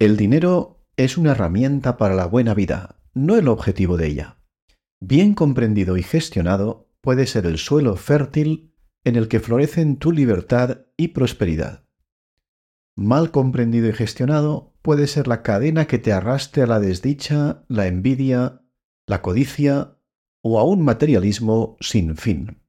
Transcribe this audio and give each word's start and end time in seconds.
El 0.00 0.16
dinero 0.16 0.82
es 0.96 1.18
una 1.18 1.32
herramienta 1.32 1.98
para 1.98 2.14
la 2.14 2.24
buena 2.24 2.54
vida, 2.54 3.02
no 3.12 3.36
el 3.36 3.48
objetivo 3.48 3.98
de 3.98 4.06
ella. 4.06 4.38
Bien 4.98 5.34
comprendido 5.34 5.98
y 5.98 6.02
gestionado, 6.02 6.88
puede 7.02 7.26
ser 7.26 7.44
el 7.44 7.58
suelo 7.58 7.96
fértil 7.96 8.72
en 9.04 9.16
el 9.16 9.28
que 9.28 9.40
florecen 9.40 9.98
tu 9.98 10.10
libertad 10.10 10.86
y 10.96 11.08
prosperidad. 11.08 11.84
Mal 12.96 13.30
comprendido 13.30 13.90
y 13.90 13.92
gestionado, 13.92 14.72
puede 14.80 15.06
ser 15.06 15.28
la 15.28 15.42
cadena 15.42 15.86
que 15.86 15.98
te 15.98 16.14
arrastre 16.14 16.62
a 16.62 16.66
la 16.66 16.80
desdicha, 16.80 17.66
la 17.68 17.86
envidia, 17.86 18.62
la 19.06 19.20
codicia 19.20 19.98
o 20.40 20.58
a 20.58 20.64
un 20.64 20.82
materialismo 20.82 21.76
sin 21.80 22.16
fin. 22.16 22.59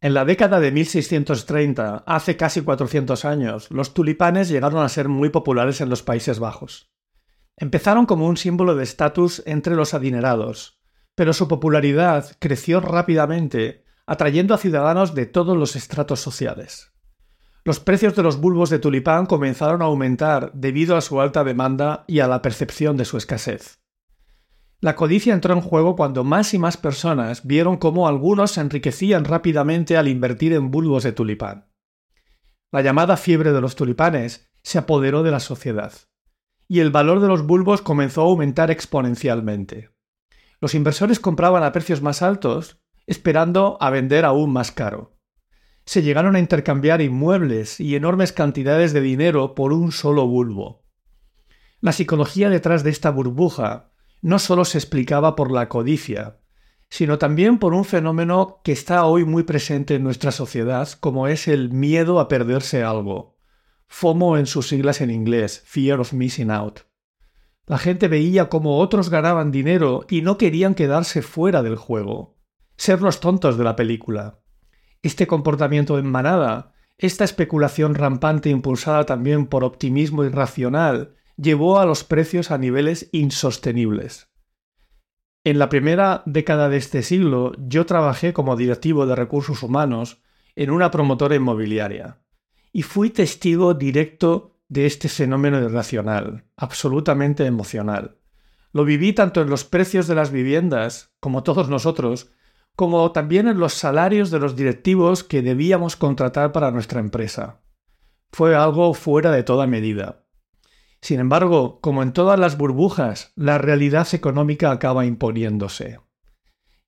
En 0.00 0.12
la 0.12 0.26
década 0.26 0.60
de 0.60 0.72
1630, 0.72 2.04
hace 2.06 2.36
casi 2.36 2.60
400 2.60 3.24
años, 3.24 3.70
los 3.70 3.94
tulipanes 3.94 4.48
llegaron 4.48 4.82
a 4.84 4.88
ser 4.90 5.08
muy 5.08 5.30
populares 5.30 5.80
en 5.80 5.88
los 5.88 6.02
Países 6.02 6.38
Bajos. 6.38 6.90
Empezaron 7.56 8.04
como 8.04 8.26
un 8.26 8.36
símbolo 8.36 8.74
de 8.74 8.84
estatus 8.84 9.42
entre 9.46 9.74
los 9.74 9.94
adinerados, 9.94 10.82
pero 11.14 11.32
su 11.32 11.48
popularidad 11.48 12.36
creció 12.38 12.80
rápidamente, 12.80 13.84
atrayendo 14.06 14.54
a 14.54 14.58
ciudadanos 14.58 15.14
de 15.14 15.24
todos 15.24 15.56
los 15.56 15.74
estratos 15.76 16.20
sociales. 16.20 16.92
Los 17.64 17.80
precios 17.80 18.14
de 18.14 18.22
los 18.22 18.38
bulbos 18.38 18.68
de 18.68 18.78
tulipán 18.78 19.24
comenzaron 19.24 19.80
a 19.80 19.86
aumentar 19.86 20.52
debido 20.52 20.96
a 20.96 21.00
su 21.00 21.22
alta 21.22 21.42
demanda 21.42 22.04
y 22.06 22.20
a 22.20 22.28
la 22.28 22.42
percepción 22.42 22.98
de 22.98 23.06
su 23.06 23.16
escasez. 23.16 23.80
La 24.80 24.94
codicia 24.94 25.32
entró 25.32 25.54
en 25.54 25.62
juego 25.62 25.96
cuando 25.96 26.22
más 26.22 26.52
y 26.52 26.58
más 26.58 26.76
personas 26.76 27.46
vieron 27.46 27.78
cómo 27.78 28.08
algunos 28.08 28.52
se 28.52 28.60
enriquecían 28.60 29.24
rápidamente 29.24 29.96
al 29.96 30.06
invertir 30.06 30.52
en 30.52 30.70
bulbos 30.70 31.02
de 31.02 31.12
tulipán. 31.12 31.70
La 32.70 32.82
llamada 32.82 33.16
fiebre 33.16 33.52
de 33.52 33.60
los 33.62 33.74
tulipanes 33.74 34.50
se 34.62 34.78
apoderó 34.78 35.22
de 35.22 35.30
la 35.30 35.40
sociedad, 35.40 35.92
y 36.68 36.80
el 36.80 36.90
valor 36.90 37.20
de 37.20 37.28
los 37.28 37.46
bulbos 37.46 37.80
comenzó 37.80 38.22
a 38.22 38.24
aumentar 38.24 38.70
exponencialmente. 38.70 39.90
Los 40.60 40.74
inversores 40.74 41.20
compraban 41.20 41.62
a 41.62 41.72
precios 41.72 42.02
más 42.02 42.20
altos, 42.20 42.78
esperando 43.06 43.78
a 43.80 43.88
vender 43.88 44.24
aún 44.24 44.52
más 44.52 44.72
caro. 44.72 45.16
Se 45.86 46.02
llegaron 46.02 46.36
a 46.36 46.40
intercambiar 46.40 47.00
inmuebles 47.00 47.80
y 47.80 47.94
enormes 47.94 48.32
cantidades 48.32 48.92
de 48.92 49.00
dinero 49.00 49.54
por 49.54 49.72
un 49.72 49.92
solo 49.92 50.26
bulbo. 50.26 50.84
La 51.80 51.92
psicología 51.92 52.50
detrás 52.50 52.82
de 52.82 52.90
esta 52.90 53.10
burbuja 53.10 53.92
no 54.22 54.38
solo 54.38 54.64
se 54.64 54.78
explicaba 54.78 55.36
por 55.36 55.50
la 55.50 55.68
codicia, 55.68 56.40
sino 56.88 57.18
también 57.18 57.58
por 57.58 57.74
un 57.74 57.84
fenómeno 57.84 58.60
que 58.64 58.72
está 58.72 59.04
hoy 59.04 59.24
muy 59.24 59.42
presente 59.42 59.96
en 59.96 60.04
nuestra 60.04 60.32
sociedad, 60.32 60.88
como 61.00 61.28
es 61.28 61.48
el 61.48 61.70
miedo 61.70 62.20
a 62.20 62.28
perderse 62.28 62.82
algo. 62.82 63.36
FOMO 63.88 64.36
en 64.36 64.46
sus 64.46 64.68
siglas 64.68 65.00
en 65.00 65.10
inglés, 65.10 65.62
Fear 65.64 66.00
of 66.00 66.12
Missing 66.12 66.50
Out. 66.50 66.80
La 67.66 67.78
gente 67.78 68.06
veía 68.08 68.48
cómo 68.48 68.78
otros 68.78 69.10
ganaban 69.10 69.50
dinero 69.50 70.06
y 70.08 70.22
no 70.22 70.38
querían 70.38 70.74
quedarse 70.74 71.22
fuera 71.22 71.62
del 71.62 71.76
juego, 71.76 72.38
ser 72.76 73.02
los 73.02 73.20
tontos 73.20 73.58
de 73.58 73.64
la 73.64 73.74
película. 73.74 74.40
Este 75.02 75.26
comportamiento 75.26 75.98
en 75.98 76.06
manada, 76.06 76.74
esta 76.98 77.24
especulación 77.24 77.94
rampante 77.94 78.50
impulsada 78.50 79.04
también 79.04 79.46
por 79.46 79.64
optimismo 79.64 80.24
irracional, 80.24 81.15
llevó 81.36 81.78
a 81.78 81.86
los 81.86 82.04
precios 82.04 82.50
a 82.50 82.58
niveles 82.58 83.08
insostenibles. 83.12 84.30
En 85.44 85.58
la 85.58 85.68
primera 85.68 86.22
década 86.26 86.68
de 86.68 86.78
este 86.78 87.02
siglo 87.02 87.52
yo 87.58 87.86
trabajé 87.86 88.32
como 88.32 88.56
directivo 88.56 89.06
de 89.06 89.14
recursos 89.14 89.62
humanos 89.62 90.22
en 90.56 90.70
una 90.70 90.90
promotora 90.90 91.36
inmobiliaria 91.36 92.18
y 92.72 92.82
fui 92.82 93.10
testigo 93.10 93.74
directo 93.74 94.56
de 94.68 94.86
este 94.86 95.08
fenómeno 95.08 95.60
irracional, 95.60 96.44
absolutamente 96.56 97.46
emocional. 97.46 98.18
Lo 98.72 98.84
viví 98.84 99.12
tanto 99.12 99.40
en 99.40 99.48
los 99.48 99.64
precios 99.64 100.06
de 100.06 100.14
las 100.14 100.30
viviendas, 100.30 101.14
como 101.20 101.42
todos 101.42 101.68
nosotros, 101.68 102.30
como 102.74 103.12
también 103.12 103.48
en 103.48 103.58
los 103.58 103.72
salarios 103.72 104.30
de 104.30 104.38
los 104.38 104.56
directivos 104.56 105.24
que 105.24 105.40
debíamos 105.40 105.96
contratar 105.96 106.52
para 106.52 106.70
nuestra 106.70 107.00
empresa. 107.00 107.62
Fue 108.32 108.54
algo 108.54 108.92
fuera 108.92 109.30
de 109.30 109.44
toda 109.44 109.66
medida. 109.66 110.25
Sin 111.00 111.20
embargo, 111.20 111.80
como 111.80 112.02
en 112.02 112.12
todas 112.12 112.38
las 112.38 112.58
burbujas, 112.58 113.32
la 113.36 113.58
realidad 113.58 114.08
económica 114.12 114.70
acaba 114.70 115.06
imponiéndose. 115.06 116.00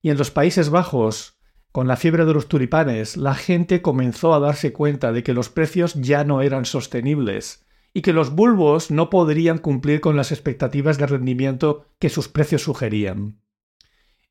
Y 0.03 0.11
en 0.11 0.19
los 0.19 0.31
Países 0.31 0.71
Bajos, 0.71 1.39
con 1.73 1.87
la 1.87 1.97
fiebre 1.97 2.25
de 2.25 2.33
los 2.33 2.49
tulipanes, 2.49 3.17
la 3.17 3.35
gente 3.35 3.83
comenzó 3.83 4.35
a 4.35 4.41
darse 4.41 4.73
cuenta 4.73 5.13
de 5.13 5.23
que 5.23 5.35
los 5.35 5.49
precios 5.49 5.95
ya 5.95 6.25
no 6.25 6.41
eran 6.43 6.65
sostenibles 6.65 7.67
y 7.95 8.03
que 8.03 8.13
los 8.13 8.31
bulbos 8.31 8.91
no 8.91 9.11
podrían 9.11 9.59
cumplir 9.59 10.01
con 10.01 10.17
las 10.17 10.33
expectativas 10.33 10.99
de 10.99 11.07
rendimiento 11.07 11.87
que 11.99 12.09
sus 12.09 12.29
precios 12.29 12.63
sugerían. 12.63 13.41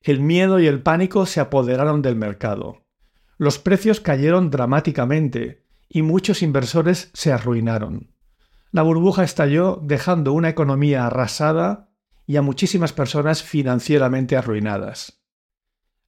El 0.02 0.22
miedo 0.22 0.60
y 0.60 0.68
el 0.68 0.82
pánico 0.82 1.26
se 1.26 1.40
apoderaron 1.40 2.02
del 2.02 2.16
mercado. 2.16 2.86
Los 3.38 3.60
precios 3.60 4.00
cayeron 4.00 4.50
dramáticamente 4.50 5.66
y 5.90 6.02
muchos 6.02 6.42
inversores 6.42 7.12
se 7.14 7.32
arruinaron. 7.32 8.17
La 8.72 8.82
burbuja 8.82 9.24
estalló 9.24 9.80
dejando 9.82 10.34
una 10.34 10.50
economía 10.50 11.06
arrasada 11.06 11.90
y 12.26 12.36
a 12.36 12.42
muchísimas 12.42 12.94
personas 12.94 13.42
financieramente 13.42 14.36
arruinadas. 14.36 15.24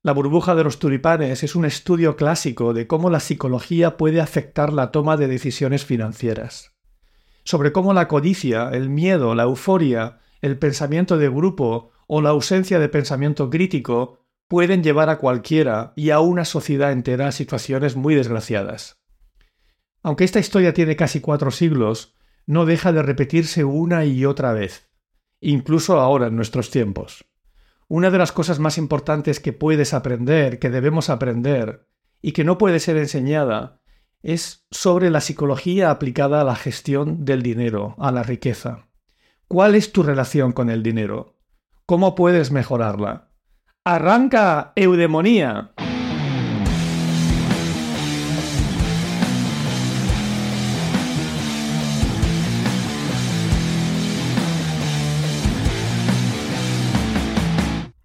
La 0.01 0.13
burbuja 0.13 0.55
de 0.55 0.63
los 0.63 0.79
tulipanes 0.79 1.43
es 1.43 1.55
un 1.55 1.65
estudio 1.65 2.15
clásico 2.15 2.73
de 2.73 2.87
cómo 2.87 3.09
la 3.09 3.19
psicología 3.19 3.97
puede 3.97 4.21
afectar 4.21 4.71
la 4.71 4.91
toma 4.91 5.17
de 5.17 5.27
decisiones 5.27 5.85
financieras, 5.85 6.77
sobre 7.43 7.71
cómo 7.71 7.93
la 7.93 8.07
codicia, 8.07 8.69
el 8.69 8.89
miedo, 8.89 9.35
la 9.35 9.43
euforia, 9.43 10.19
el 10.41 10.57
pensamiento 10.57 11.17
de 11.17 11.29
grupo 11.29 11.91
o 12.07 12.21
la 12.21 12.29
ausencia 12.29 12.79
de 12.79 12.89
pensamiento 12.89 13.49
crítico 13.49 14.19
pueden 14.47 14.83
llevar 14.83 15.09
a 15.09 15.19
cualquiera 15.19 15.93
y 15.95 16.09
a 16.09 16.21
una 16.21 16.45
sociedad 16.45 16.91
entera 16.91 17.27
a 17.27 17.31
situaciones 17.31 17.95
muy 17.95 18.15
desgraciadas. 18.15 18.99
Aunque 20.01 20.23
esta 20.23 20.39
historia 20.39 20.73
tiene 20.73 20.95
casi 20.95 21.19
cuatro 21.19 21.51
siglos, 21.51 22.15
no 22.49 22.65
deja 22.65 22.91
de 22.91 23.03
repetirse 23.03 23.63
una 23.63 24.05
y 24.05 24.25
otra 24.25 24.53
vez, 24.53 24.89
incluso 25.39 25.99
ahora 25.99 26.25
en 26.27 26.35
nuestros 26.35 26.71
tiempos. 26.71 27.25
Una 27.87 28.09
de 28.09 28.17
las 28.17 28.31
cosas 28.31 28.57
más 28.57 28.79
importantes 28.79 29.39
que 29.39 29.53
puedes 29.53 29.93
aprender, 29.93 30.57
que 30.57 30.71
debemos 30.71 31.11
aprender, 31.11 31.87
y 32.23 32.31
que 32.31 32.43
no 32.43 32.57
puede 32.57 32.79
ser 32.79 32.97
enseñada, 32.97 33.81
es 34.23 34.65
sobre 34.71 35.11
la 35.11 35.21
psicología 35.21 35.91
aplicada 35.91 36.41
a 36.41 36.43
la 36.43 36.55
gestión 36.55 37.23
del 37.23 37.43
dinero, 37.43 37.93
a 37.99 38.11
la 38.11 38.23
riqueza. 38.23 38.87
¿Cuál 39.47 39.75
es 39.75 39.91
tu 39.91 40.01
relación 40.01 40.51
con 40.51 40.71
el 40.71 40.81
dinero? 40.81 41.37
¿Cómo 41.85 42.15
puedes 42.15 42.49
mejorarla? 42.51 43.29
¡Arranca, 43.83 44.73
eudemonía! 44.75 45.73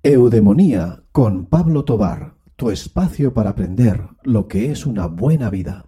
Eudemonía 0.07 1.03
con 1.13 1.47
Pablo 1.47 1.87
Tobar, 1.87 2.35
tu 2.57 2.69
espacio 2.69 3.33
para 3.33 3.49
aprender 3.49 4.03
lo 4.23 4.49
que 4.49 4.71
es 4.71 4.85
una 4.85 5.07
buena 5.07 5.49
vida. 5.49 5.87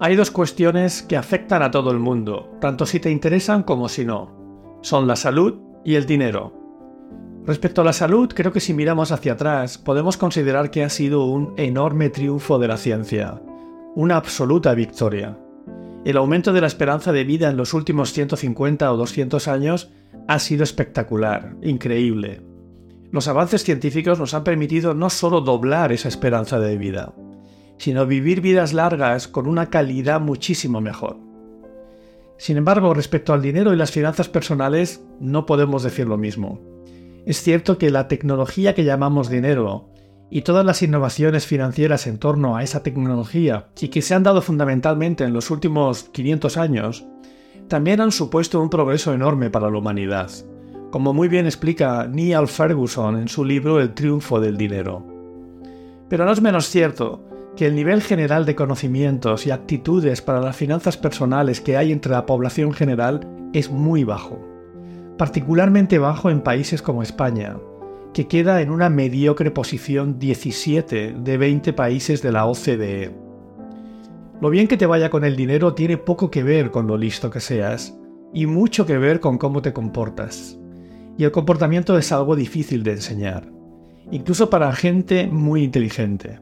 Hay 0.00 0.16
dos 0.16 0.30
cuestiones 0.30 1.02
que 1.02 1.16
afectan 1.16 1.62
a 1.62 1.70
todo 1.70 1.92
el 1.92 1.98
mundo, 1.98 2.58
tanto 2.60 2.84
si 2.84 3.00
te 3.00 3.10
interesan 3.10 3.62
como 3.62 3.88
si 3.88 4.04
no. 4.04 4.78
Son 4.82 5.06
la 5.06 5.16
salud 5.16 5.58
y 5.82 5.94
el 5.94 6.04
dinero. 6.04 6.59
Respecto 7.46 7.80
a 7.80 7.84
la 7.84 7.92
salud, 7.94 8.28
creo 8.34 8.52
que 8.52 8.60
si 8.60 8.74
miramos 8.74 9.12
hacia 9.12 9.32
atrás, 9.32 9.78
podemos 9.78 10.16
considerar 10.16 10.70
que 10.70 10.84
ha 10.84 10.90
sido 10.90 11.24
un 11.24 11.54
enorme 11.56 12.10
triunfo 12.10 12.58
de 12.58 12.68
la 12.68 12.76
ciencia, 12.76 13.40
una 13.94 14.16
absoluta 14.16 14.74
victoria. 14.74 15.38
El 16.04 16.18
aumento 16.18 16.52
de 16.52 16.60
la 16.60 16.66
esperanza 16.66 17.12
de 17.12 17.24
vida 17.24 17.48
en 17.48 17.56
los 17.56 17.72
últimos 17.72 18.12
150 18.12 18.92
o 18.92 18.96
200 18.96 19.48
años 19.48 19.90
ha 20.28 20.38
sido 20.38 20.64
espectacular, 20.64 21.56
increíble. 21.62 22.42
Los 23.10 23.26
avances 23.26 23.64
científicos 23.64 24.18
nos 24.18 24.34
han 24.34 24.44
permitido 24.44 24.94
no 24.94 25.10
solo 25.10 25.40
doblar 25.40 25.92
esa 25.92 26.08
esperanza 26.08 26.60
de 26.60 26.76
vida, 26.76 27.14
sino 27.78 28.06
vivir 28.06 28.42
vidas 28.42 28.74
largas 28.74 29.28
con 29.28 29.46
una 29.46 29.70
calidad 29.70 30.20
muchísimo 30.20 30.80
mejor. 30.80 31.18
Sin 32.38 32.58
embargo, 32.58 32.94
respecto 32.94 33.32
al 33.32 33.42
dinero 33.42 33.72
y 33.72 33.76
las 33.76 33.90
finanzas 33.90 34.28
personales, 34.28 35.02
no 35.18 35.46
podemos 35.46 35.82
decir 35.82 36.06
lo 36.06 36.16
mismo. 36.16 36.69
Es 37.26 37.42
cierto 37.42 37.76
que 37.76 37.90
la 37.90 38.08
tecnología 38.08 38.74
que 38.74 38.84
llamamos 38.84 39.28
dinero 39.28 39.90
y 40.30 40.42
todas 40.42 40.64
las 40.64 40.82
innovaciones 40.82 41.46
financieras 41.46 42.06
en 42.06 42.18
torno 42.18 42.56
a 42.56 42.62
esa 42.62 42.82
tecnología 42.82 43.68
y 43.80 43.88
que 43.88 44.00
se 44.00 44.14
han 44.14 44.22
dado 44.22 44.42
fundamentalmente 44.42 45.24
en 45.24 45.32
los 45.32 45.50
últimos 45.50 46.04
500 46.04 46.56
años, 46.56 47.06
también 47.68 48.00
han 48.00 48.12
supuesto 48.12 48.60
un 48.60 48.70
progreso 48.70 49.12
enorme 49.12 49.50
para 49.50 49.70
la 49.70 49.78
humanidad. 49.78 50.30
como 50.90 51.14
muy 51.14 51.28
bien 51.28 51.46
explica 51.46 52.08
Neil 52.08 52.48
Ferguson 52.48 53.16
en 53.16 53.28
su 53.28 53.44
libro 53.44 53.80
El 53.80 53.94
triunfo 53.94 54.40
del 54.40 54.56
dinero. 54.56 55.06
Pero 56.08 56.24
no 56.24 56.32
es 56.32 56.40
menos 56.40 56.66
cierto 56.66 57.24
que 57.56 57.66
el 57.66 57.76
nivel 57.76 58.02
general 58.02 58.44
de 58.44 58.56
conocimientos 58.56 59.46
y 59.46 59.52
actitudes 59.52 60.20
para 60.20 60.40
las 60.40 60.56
finanzas 60.56 60.96
personales 60.96 61.60
que 61.60 61.76
hay 61.76 61.92
entre 61.92 62.10
la 62.10 62.26
población 62.26 62.72
general 62.72 63.20
es 63.52 63.70
muy 63.70 64.02
bajo, 64.02 64.49
particularmente 65.20 65.98
bajo 65.98 66.30
en 66.30 66.40
países 66.40 66.80
como 66.80 67.02
España, 67.02 67.58
que 68.14 68.26
queda 68.26 68.62
en 68.62 68.70
una 68.70 68.88
mediocre 68.88 69.50
posición 69.50 70.18
17 70.18 71.12
de 71.12 71.36
20 71.36 71.74
países 71.74 72.22
de 72.22 72.32
la 72.32 72.46
OCDE. 72.46 73.14
Lo 74.40 74.48
bien 74.48 74.66
que 74.66 74.78
te 74.78 74.86
vaya 74.86 75.10
con 75.10 75.26
el 75.26 75.36
dinero 75.36 75.74
tiene 75.74 75.98
poco 75.98 76.30
que 76.30 76.42
ver 76.42 76.70
con 76.70 76.86
lo 76.86 76.96
listo 76.96 77.28
que 77.28 77.40
seas, 77.40 77.94
y 78.32 78.46
mucho 78.46 78.86
que 78.86 78.96
ver 78.96 79.20
con 79.20 79.36
cómo 79.36 79.60
te 79.60 79.74
comportas. 79.74 80.58
Y 81.18 81.24
el 81.24 81.32
comportamiento 81.32 81.98
es 81.98 82.12
algo 82.12 82.34
difícil 82.34 82.82
de 82.82 82.92
enseñar, 82.92 83.46
incluso 84.10 84.48
para 84.48 84.72
gente 84.72 85.26
muy 85.26 85.64
inteligente. 85.64 86.40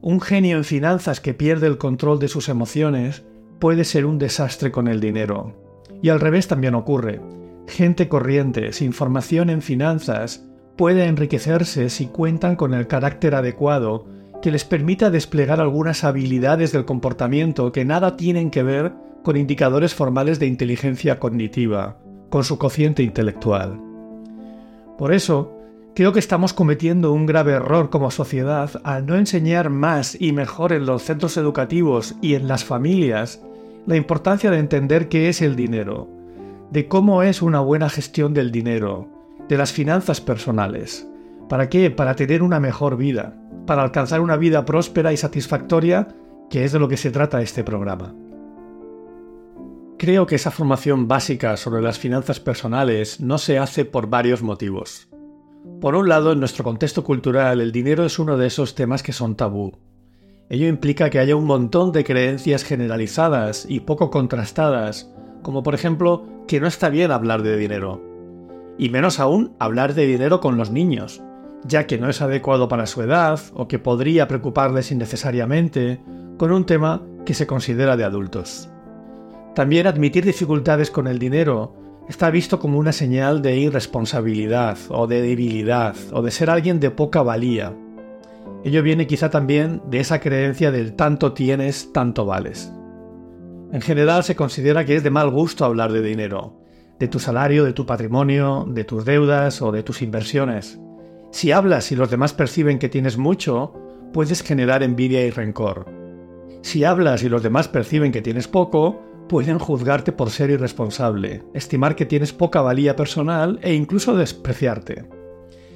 Un 0.00 0.20
genio 0.20 0.58
en 0.58 0.64
finanzas 0.64 1.20
que 1.20 1.34
pierde 1.34 1.66
el 1.66 1.76
control 1.76 2.20
de 2.20 2.28
sus 2.28 2.48
emociones 2.48 3.24
puede 3.58 3.82
ser 3.82 4.06
un 4.06 4.18
desastre 4.18 4.70
con 4.70 4.86
el 4.86 5.00
dinero. 5.00 5.60
Y 6.02 6.10
al 6.10 6.20
revés 6.20 6.46
también 6.46 6.76
ocurre. 6.76 7.20
Gente 7.70 8.08
corriente, 8.08 8.72
sin 8.72 8.92
formación 8.92 9.48
en 9.48 9.62
finanzas, 9.62 10.44
puede 10.76 11.06
enriquecerse 11.06 11.88
si 11.88 12.06
cuentan 12.06 12.56
con 12.56 12.74
el 12.74 12.88
carácter 12.88 13.36
adecuado 13.36 14.06
que 14.42 14.50
les 14.50 14.64
permita 14.64 15.08
desplegar 15.08 15.60
algunas 15.60 16.02
habilidades 16.02 16.72
del 16.72 16.84
comportamiento 16.84 17.70
que 17.70 17.84
nada 17.84 18.16
tienen 18.16 18.50
que 18.50 18.64
ver 18.64 18.92
con 19.22 19.36
indicadores 19.36 19.94
formales 19.94 20.40
de 20.40 20.48
inteligencia 20.48 21.20
cognitiva, 21.20 21.96
con 22.28 22.42
su 22.42 22.58
cociente 22.58 23.04
intelectual. 23.04 23.80
Por 24.98 25.14
eso, 25.14 25.56
creo 25.94 26.12
que 26.12 26.18
estamos 26.18 26.52
cometiendo 26.52 27.12
un 27.12 27.24
grave 27.24 27.52
error 27.52 27.88
como 27.88 28.10
sociedad 28.10 28.80
al 28.82 29.06
no 29.06 29.14
enseñar 29.14 29.70
más 29.70 30.20
y 30.20 30.32
mejor 30.32 30.72
en 30.72 30.86
los 30.86 31.02
centros 31.02 31.36
educativos 31.36 32.16
y 32.20 32.34
en 32.34 32.48
las 32.48 32.64
familias 32.64 33.40
la 33.86 33.94
importancia 33.94 34.50
de 34.50 34.58
entender 34.58 35.08
qué 35.08 35.28
es 35.28 35.40
el 35.40 35.54
dinero, 35.54 36.19
de 36.70 36.86
cómo 36.86 37.22
es 37.22 37.42
una 37.42 37.60
buena 37.60 37.88
gestión 37.88 38.32
del 38.32 38.52
dinero, 38.52 39.08
de 39.48 39.56
las 39.56 39.72
finanzas 39.72 40.20
personales. 40.20 41.08
¿Para 41.48 41.68
qué? 41.68 41.90
Para 41.90 42.14
tener 42.14 42.42
una 42.42 42.60
mejor 42.60 42.96
vida, 42.96 43.36
para 43.66 43.82
alcanzar 43.82 44.20
una 44.20 44.36
vida 44.36 44.64
próspera 44.64 45.12
y 45.12 45.16
satisfactoria, 45.16 46.08
que 46.48 46.64
es 46.64 46.72
de 46.72 46.78
lo 46.78 46.88
que 46.88 46.96
se 46.96 47.10
trata 47.10 47.42
este 47.42 47.64
programa. 47.64 48.14
Creo 49.98 50.26
que 50.26 50.36
esa 50.36 50.50
formación 50.50 51.08
básica 51.08 51.56
sobre 51.56 51.82
las 51.82 51.98
finanzas 51.98 52.40
personales 52.40 53.20
no 53.20 53.36
se 53.36 53.58
hace 53.58 53.84
por 53.84 54.08
varios 54.08 54.42
motivos. 54.42 55.08
Por 55.80 55.94
un 55.94 56.08
lado, 56.08 56.32
en 56.32 56.38
nuestro 56.38 56.64
contexto 56.64 57.04
cultural, 57.04 57.60
el 57.60 57.72
dinero 57.72 58.04
es 58.04 58.18
uno 58.18 58.38
de 58.38 58.46
esos 58.46 58.74
temas 58.74 59.02
que 59.02 59.12
son 59.12 59.36
tabú. 59.36 59.72
Ello 60.48 60.66
implica 60.68 61.10
que 61.10 61.18
haya 61.18 61.36
un 61.36 61.44
montón 61.44 61.92
de 61.92 62.04
creencias 62.04 62.64
generalizadas 62.64 63.66
y 63.68 63.80
poco 63.80 64.10
contrastadas, 64.10 65.12
como 65.42 65.62
por 65.62 65.74
ejemplo 65.74 66.24
que 66.46 66.60
no 66.60 66.66
está 66.66 66.88
bien 66.88 67.10
hablar 67.10 67.42
de 67.42 67.56
dinero, 67.56 68.02
y 68.78 68.88
menos 68.88 69.20
aún 69.20 69.52
hablar 69.58 69.94
de 69.94 70.06
dinero 70.06 70.40
con 70.40 70.56
los 70.56 70.70
niños, 70.70 71.22
ya 71.64 71.86
que 71.86 71.98
no 71.98 72.08
es 72.08 72.22
adecuado 72.22 72.68
para 72.68 72.86
su 72.86 73.02
edad 73.02 73.38
o 73.54 73.68
que 73.68 73.78
podría 73.78 74.26
preocuparles 74.26 74.90
innecesariamente 74.90 76.00
con 76.38 76.52
un 76.52 76.64
tema 76.64 77.02
que 77.26 77.34
se 77.34 77.46
considera 77.46 77.96
de 77.96 78.04
adultos. 78.04 78.70
También 79.54 79.86
admitir 79.86 80.24
dificultades 80.24 80.90
con 80.90 81.06
el 81.06 81.18
dinero 81.18 81.74
está 82.08 82.30
visto 82.30 82.58
como 82.58 82.78
una 82.78 82.92
señal 82.92 83.42
de 83.42 83.58
irresponsabilidad 83.58 84.78
o 84.88 85.06
de 85.06 85.22
debilidad 85.22 85.94
o 86.12 86.22
de 86.22 86.30
ser 86.30 86.50
alguien 86.50 86.80
de 86.80 86.90
poca 86.90 87.22
valía. 87.22 87.74
Ello 88.64 88.82
viene 88.82 89.06
quizá 89.06 89.30
también 89.30 89.82
de 89.90 90.00
esa 90.00 90.20
creencia 90.20 90.70
del 90.70 90.94
tanto 90.94 91.32
tienes, 91.32 91.92
tanto 91.92 92.26
vales. 92.26 92.72
En 93.72 93.80
general 93.80 94.24
se 94.24 94.34
considera 94.34 94.84
que 94.84 94.96
es 94.96 95.02
de 95.04 95.10
mal 95.10 95.30
gusto 95.30 95.64
hablar 95.64 95.92
de 95.92 96.02
dinero, 96.02 96.60
de 96.98 97.06
tu 97.06 97.20
salario, 97.20 97.64
de 97.64 97.72
tu 97.72 97.86
patrimonio, 97.86 98.66
de 98.68 98.84
tus 98.84 99.04
deudas 99.04 99.62
o 99.62 99.70
de 99.70 99.82
tus 99.84 100.02
inversiones. 100.02 100.80
Si 101.30 101.52
hablas 101.52 101.92
y 101.92 101.96
los 101.96 102.10
demás 102.10 102.34
perciben 102.34 102.80
que 102.80 102.88
tienes 102.88 103.16
mucho, 103.16 103.72
puedes 104.12 104.42
generar 104.42 104.82
envidia 104.82 105.24
y 105.24 105.30
rencor. 105.30 105.86
Si 106.62 106.84
hablas 106.84 107.22
y 107.22 107.28
los 107.28 107.42
demás 107.44 107.68
perciben 107.68 108.10
que 108.10 108.22
tienes 108.22 108.48
poco, 108.48 109.00
pueden 109.28 109.60
juzgarte 109.60 110.10
por 110.10 110.30
ser 110.30 110.50
irresponsable, 110.50 111.44
estimar 111.54 111.94
que 111.94 112.06
tienes 112.06 112.32
poca 112.32 112.62
valía 112.62 112.96
personal 112.96 113.60
e 113.62 113.72
incluso 113.72 114.16
despreciarte. 114.16 115.08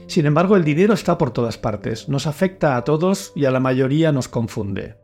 Sin 0.08 0.26
embargo, 0.26 0.56
el 0.56 0.64
dinero 0.64 0.92
está 0.92 1.16
por 1.16 1.30
todas 1.30 1.56
partes, 1.56 2.08
nos 2.08 2.26
afecta 2.26 2.76
a 2.76 2.82
todos 2.82 3.32
y 3.36 3.44
a 3.44 3.52
la 3.52 3.60
mayoría 3.60 4.10
nos 4.10 4.26
confunde. 4.26 5.03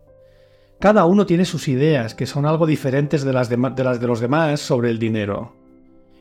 Cada 0.81 1.05
uno 1.05 1.27
tiene 1.27 1.45
sus 1.45 1.69
ideas, 1.69 2.15
que 2.15 2.25
son 2.25 2.47
algo 2.47 2.67
diferentes 2.67 3.23
de 3.23 3.35
las 3.35 3.51
de, 3.51 3.59
los 3.59 4.21
demás 4.21 4.61
sobre 4.61 4.89
el 4.89 4.99
dinero. 4.99 5.55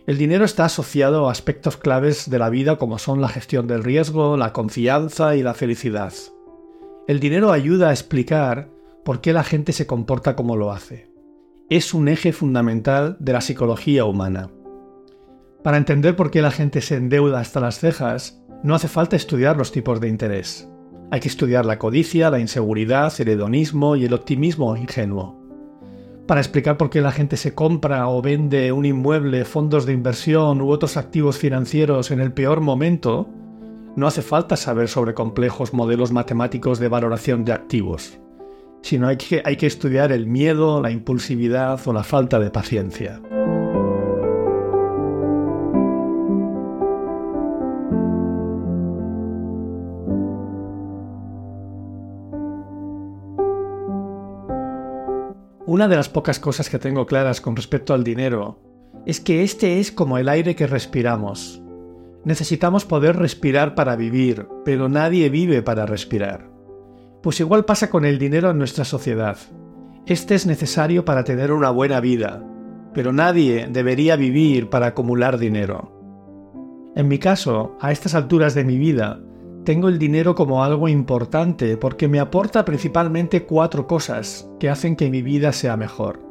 El 0.05 0.17
dinero 0.17 0.43
está 0.43 0.65
asociado 0.65 1.29
a 1.29 1.31
aspectos 1.31 1.77
claves 1.77 2.29
de 2.29 2.39
la 2.39 2.49
vida 2.49 2.75
como 2.77 2.99
son 2.99 3.21
la 3.21 3.29
gestión 3.29 3.67
del 3.67 3.85
riesgo, 3.85 4.35
la 4.35 4.51
confianza 4.51 5.37
y 5.37 5.43
la 5.43 5.53
felicidad. 5.53 6.11
El 7.07 7.21
dinero 7.21 7.53
ayuda 7.53 7.87
a 7.87 7.93
explicar 7.93 8.67
por 9.05 9.21
qué 9.21 9.31
la 9.31 9.45
gente 9.45 9.71
se 9.71 9.87
comporta 9.87 10.35
como 10.35 10.57
lo 10.57 10.73
hace. 10.73 11.09
Es 11.69 11.93
un 11.93 12.09
eje 12.09 12.33
fundamental 12.33 13.15
de 13.21 13.31
la 13.31 13.41
psicología 13.41 14.03
humana. 14.03 14.49
Para 15.63 15.77
entender 15.77 16.17
por 16.17 16.31
qué 16.31 16.41
la 16.41 16.51
gente 16.51 16.81
se 16.81 16.97
endeuda 16.97 17.39
hasta 17.39 17.61
las 17.61 17.79
cejas, 17.79 18.41
no 18.61 18.75
hace 18.75 18.89
falta 18.89 19.15
estudiar 19.15 19.55
los 19.55 19.71
tipos 19.71 20.01
de 20.01 20.09
interés. 20.09 20.67
Hay 21.11 21.19
que 21.19 21.27
estudiar 21.27 21.65
la 21.65 21.79
codicia, 21.79 22.29
la 22.29 22.39
inseguridad, 22.39 23.13
el 23.19 23.29
hedonismo 23.29 23.95
y 23.95 24.05
el 24.05 24.13
optimismo 24.13 24.75
ingenuo 24.75 25.39
para 26.29 26.41
explicar 26.41 26.77
por 26.77 26.91
qué 26.91 27.01
la 27.01 27.11
gente 27.11 27.37
se 27.37 27.55
compra 27.55 28.07
o 28.07 28.21
vende 28.21 28.71
un 28.71 28.85
inmueble, 28.85 29.45
fondos 29.45 29.87
de 29.87 29.93
inversión 29.93 30.61
u 30.61 30.69
otros 30.69 30.95
activos 30.95 31.39
financieros 31.39 32.11
en 32.11 32.19
el 32.19 32.31
peor 32.31 32.61
momento, 32.61 33.27
no 33.95 34.05
hace 34.05 34.21
falta 34.21 34.55
saber 34.55 34.89
sobre 34.89 35.15
complejos 35.15 35.73
modelos 35.73 36.11
matemáticos 36.11 36.77
de 36.77 36.87
valoración 36.87 37.45
de 37.45 37.53
activos, 37.53 38.19
sino 38.83 39.07
hay 39.07 39.17
que, 39.17 39.41
hay 39.43 39.55
que 39.55 39.65
estudiar 39.65 40.11
el 40.11 40.27
miedo, 40.27 40.83
la 40.83 40.91
impulsividad 40.91 41.79
o 41.87 41.93
la 41.93 42.03
falta 42.03 42.37
de 42.39 42.51
paciencia. 42.51 43.19
Una 55.79 55.87
de 55.87 55.95
las 55.95 56.09
pocas 56.09 56.41
cosas 56.41 56.69
que 56.69 56.77
tengo 56.77 57.05
claras 57.05 57.39
con 57.39 57.55
respecto 57.55 57.93
al 57.93 58.03
dinero 58.03 58.59
es 59.05 59.21
que 59.21 59.43
este 59.43 59.79
es 59.79 59.93
como 59.93 60.17
el 60.17 60.27
aire 60.27 60.53
que 60.53 60.67
respiramos. 60.67 61.63
Necesitamos 62.25 62.83
poder 62.83 63.15
respirar 63.15 63.75
para 63.75 63.95
vivir, 63.95 64.45
pero 64.65 64.89
nadie 64.89 65.29
vive 65.29 65.61
para 65.61 65.85
respirar. 65.85 66.51
Pues 67.23 67.39
igual 67.39 67.63
pasa 67.63 67.89
con 67.89 68.03
el 68.03 68.19
dinero 68.19 68.49
en 68.49 68.57
nuestra 68.57 68.83
sociedad. 68.83 69.37
Este 70.05 70.35
es 70.35 70.45
necesario 70.45 71.05
para 71.05 71.23
tener 71.23 71.53
una 71.53 71.69
buena 71.69 72.01
vida, 72.01 72.43
pero 72.93 73.13
nadie 73.13 73.69
debería 73.71 74.17
vivir 74.17 74.69
para 74.69 74.87
acumular 74.87 75.37
dinero. 75.37 76.91
En 76.97 77.07
mi 77.07 77.19
caso, 77.19 77.77
a 77.79 77.93
estas 77.93 78.15
alturas 78.15 78.53
de 78.53 78.65
mi 78.65 78.77
vida, 78.77 79.21
tengo 79.63 79.89
el 79.89 79.99
dinero 79.99 80.35
como 80.35 80.63
algo 80.63 80.87
importante 80.87 81.77
porque 81.77 82.07
me 82.07 82.19
aporta 82.19 82.65
principalmente 82.65 83.43
cuatro 83.43 83.87
cosas 83.87 84.49
que 84.59 84.69
hacen 84.69 84.95
que 84.95 85.09
mi 85.09 85.21
vida 85.21 85.51
sea 85.51 85.77
mejor. 85.77 86.21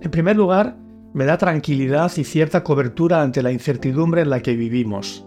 En 0.00 0.10
primer 0.10 0.36
lugar, 0.36 0.76
me 1.12 1.24
da 1.24 1.38
tranquilidad 1.38 2.10
y 2.16 2.24
cierta 2.24 2.62
cobertura 2.62 3.20
ante 3.22 3.42
la 3.42 3.52
incertidumbre 3.52 4.22
en 4.22 4.30
la 4.30 4.40
que 4.40 4.54
vivimos. 4.54 5.26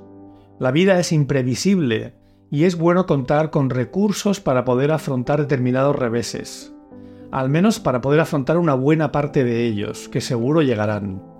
La 0.60 0.72
vida 0.72 1.00
es 1.00 1.12
imprevisible 1.12 2.16
y 2.50 2.64
es 2.64 2.78
bueno 2.78 3.06
contar 3.06 3.50
con 3.50 3.70
recursos 3.70 4.40
para 4.40 4.64
poder 4.64 4.92
afrontar 4.92 5.42
determinados 5.42 5.96
reveses, 5.96 6.74
al 7.32 7.50
menos 7.50 7.80
para 7.80 8.00
poder 8.00 8.22
afrontar 8.22 8.58
una 8.58 8.76
buena 8.76 9.12
parte 9.12 9.44
de 9.44 9.66
ellos, 9.66 10.08
que 10.08 10.22
seguro 10.22 10.62
llegarán. 10.62 11.33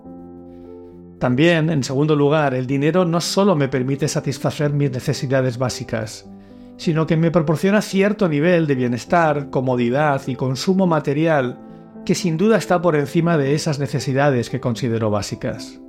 También, 1.24 1.70
en 1.70 1.86
segundo 1.86 2.18
lugar, 2.18 2.54
el 2.54 2.68
dinero 2.68 3.06
no 3.06 3.22
solo 3.22 3.56
me 3.56 3.70
permite 3.70 4.10
satisfacer 4.10 4.74
mis 4.74 4.92
necesidades 4.92 5.58
básicas, 5.58 6.30
sino 6.76 7.08
que 7.08 7.16
me 7.16 7.32
proporciona 7.32 7.82
cierto 7.82 8.28
nivel 8.28 8.68
de 8.68 8.76
bienestar, 8.76 9.50
comodidad 9.50 10.22
y 10.28 10.36
consumo 10.36 10.86
material 10.86 11.58
que 12.06 12.14
sin 12.14 12.36
duda 12.36 12.58
está 12.58 12.82
por 12.82 12.98
encima 12.98 13.38
de 13.38 13.56
esas 13.56 13.80
necesidades 13.80 14.50
que 14.50 14.60
considero 14.60 15.12
básicas. 15.12 15.80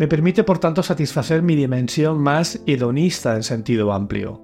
Me 0.00 0.08
permite 0.08 0.42
por 0.42 0.58
tanto 0.58 0.82
satisfacer 0.82 1.42
mi 1.42 1.54
dimensión 1.54 2.18
más 2.18 2.60
hedonista 2.66 3.36
en 3.36 3.44
sentido 3.44 3.92
amplio. 3.92 4.42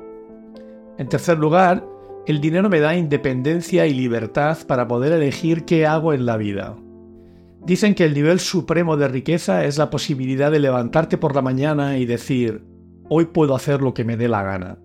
En 0.99 1.09
tercer 1.09 1.37
lugar, 1.37 1.85
el 2.29 2.41
dinero 2.41 2.69
me 2.71 2.79
da 2.79 2.95
independencia 2.95 3.89
y 3.89 3.93
libertad 3.93 4.57
para 4.69 4.87
poder 4.87 5.15
elegir 5.15 5.65
qué 5.65 5.85
hago 5.85 6.13
en 6.13 6.27
la 6.27 6.37
vida. 6.37 6.77
Dicen 7.65 7.95
que 7.95 8.05
el 8.05 8.15
nivel 8.15 8.41
supremo 8.41 8.97
de 8.97 9.07
riqueza 9.07 9.65
es 9.65 9.79
la 9.79 9.89
posibilidad 9.89 10.51
de 10.51 10.59
levantarte 10.59 11.17
por 11.17 11.35
la 11.37 11.43
mañana 11.43 11.97
y 11.97 12.07
decir, 12.07 12.65
hoy 13.09 13.27
puedo 13.27 13.55
hacer 13.55 13.83
lo 13.83 13.95
que 13.95 14.05
me 14.05 14.17
dé 14.17 14.27
la 14.27 14.43
gana. 14.43 14.79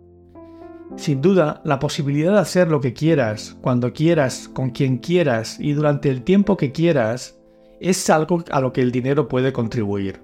Sin 0.95 1.21
duda, 1.21 1.61
la 1.65 1.79
posibilidad 1.79 2.33
de 2.33 2.39
hacer 2.39 2.69
lo 2.69 2.79
que 2.79 2.93
quieras, 2.93 3.57
cuando 3.61 3.93
quieras, 3.93 4.47
con 4.47 4.69
quien 4.69 4.99
quieras 4.99 5.59
y 5.59 5.73
durante 5.73 6.09
el 6.09 6.21
tiempo 6.21 6.55
que 6.55 6.71
quieras, 6.71 7.39
es 7.79 8.09
algo 8.09 8.43
a 8.51 8.61
lo 8.61 8.73
que 8.73 8.81
el 8.81 8.91
dinero 8.91 9.27
puede 9.27 9.53
contribuir. 9.53 10.21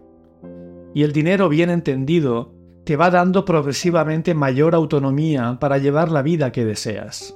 Y 0.94 1.04
el 1.04 1.12
dinero 1.12 1.50
bien 1.50 1.72
entendido 1.72 2.54
te 2.86 2.96
va 2.96 3.10
dando 3.10 3.46
progresivamente 3.46 4.36
mayor 4.36 4.76
autonomía 4.76 5.58
para 5.60 5.80
llevar 5.80 6.12
la 6.12 6.22
vida 6.22 6.52
que 6.52 6.66
deseas. 6.66 7.36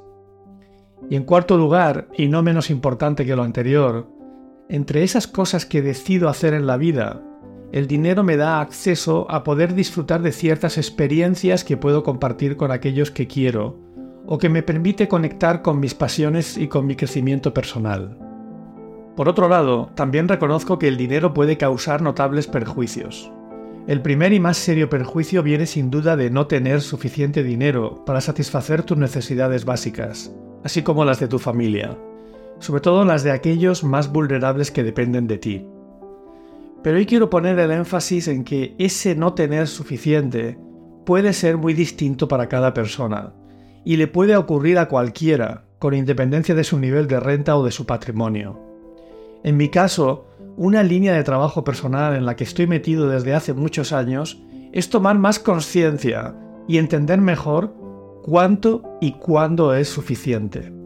Y 1.09 1.15
en 1.15 1.23
cuarto 1.23 1.57
lugar, 1.57 2.07
y 2.17 2.27
no 2.27 2.43
menos 2.43 2.69
importante 2.69 3.25
que 3.25 3.35
lo 3.35 3.43
anterior, 3.43 4.16
entre 4.69 5.03
esas 5.03 5.27
cosas 5.27 5.65
que 5.65 5.81
decido 5.81 6.27
hacer 6.27 6.53
en 6.53 6.67
la 6.67 6.77
vida, 6.77 7.21
el 7.71 7.87
dinero 7.87 8.23
me 8.23 8.37
da 8.37 8.59
acceso 8.59 9.29
a 9.29 9.43
poder 9.43 9.73
disfrutar 9.73 10.21
de 10.21 10.31
ciertas 10.31 10.77
experiencias 10.77 11.63
que 11.63 11.77
puedo 11.77 12.03
compartir 12.03 12.57
con 12.57 12.71
aquellos 12.71 13.11
que 13.11 13.27
quiero, 13.27 13.79
o 14.25 14.37
que 14.37 14.49
me 14.49 14.63
permite 14.63 15.07
conectar 15.07 15.61
con 15.61 15.79
mis 15.79 15.93
pasiones 15.93 16.57
y 16.57 16.67
con 16.67 16.85
mi 16.85 16.95
crecimiento 16.95 17.53
personal. 17.53 18.17
Por 19.15 19.29
otro 19.29 19.47
lado, 19.47 19.89
también 19.95 20.27
reconozco 20.27 20.77
que 20.77 20.89
el 20.89 20.97
dinero 20.97 21.33
puede 21.33 21.57
causar 21.57 22.01
notables 22.01 22.47
perjuicios. 22.47 23.31
El 23.87 24.01
primer 24.01 24.33
y 24.33 24.41
más 24.41 24.57
serio 24.57 24.89
perjuicio 24.89 25.43
viene 25.43 25.65
sin 25.65 25.89
duda 25.89 26.17
de 26.17 26.29
no 26.29 26.47
tener 26.47 26.81
suficiente 26.81 27.41
dinero 27.41 28.03
para 28.05 28.19
satisfacer 28.19 28.83
tus 28.83 28.97
necesidades 28.97 29.63
básicas, 29.63 30.33
así 30.65 30.83
como 30.83 31.05
las 31.05 31.21
de 31.21 31.29
tu 31.29 31.39
familia 31.39 31.97
sobre 32.59 32.81
todo 32.81 33.05
las 33.05 33.23
de 33.23 33.31
aquellos 33.31 33.83
más 33.83 34.11
vulnerables 34.11 34.71
que 34.71 34.83
dependen 34.83 35.27
de 35.27 35.37
ti. 35.37 35.65
Pero 36.83 36.97
hoy 36.97 37.05
quiero 37.05 37.29
poner 37.29 37.59
el 37.59 37.71
énfasis 37.71 38.27
en 38.27 38.43
que 38.43 38.75
ese 38.77 39.15
no 39.15 39.33
tener 39.33 39.67
suficiente 39.67 40.57
puede 41.05 41.33
ser 41.33 41.57
muy 41.57 41.73
distinto 41.73 42.27
para 42.27 42.47
cada 42.47 42.73
persona, 42.73 43.33
y 43.83 43.97
le 43.97 44.07
puede 44.07 44.35
ocurrir 44.35 44.77
a 44.77 44.87
cualquiera, 44.87 45.63
con 45.79 45.93
independencia 45.93 46.55
de 46.55 46.63
su 46.63 46.79
nivel 46.79 47.07
de 47.07 47.19
renta 47.19 47.55
o 47.55 47.63
de 47.63 47.71
su 47.71 47.85
patrimonio. 47.85 48.59
En 49.43 49.57
mi 49.57 49.69
caso, 49.69 50.25
una 50.57 50.83
línea 50.83 51.13
de 51.13 51.23
trabajo 51.23 51.63
personal 51.63 52.15
en 52.15 52.25
la 52.25 52.35
que 52.35 52.43
estoy 52.43 52.67
metido 52.67 53.07
desde 53.07 53.33
hace 53.33 53.53
muchos 53.53 53.93
años 53.93 54.41
es 54.73 54.89
tomar 54.89 55.17
más 55.17 55.39
conciencia 55.39 56.35
y 56.67 56.77
entender 56.79 57.21
mejor 57.21 57.73
cuánto 58.23 58.81
y 58.99 59.13
cuándo 59.13 59.73
es 59.73 59.87
suficiente. 59.87 60.76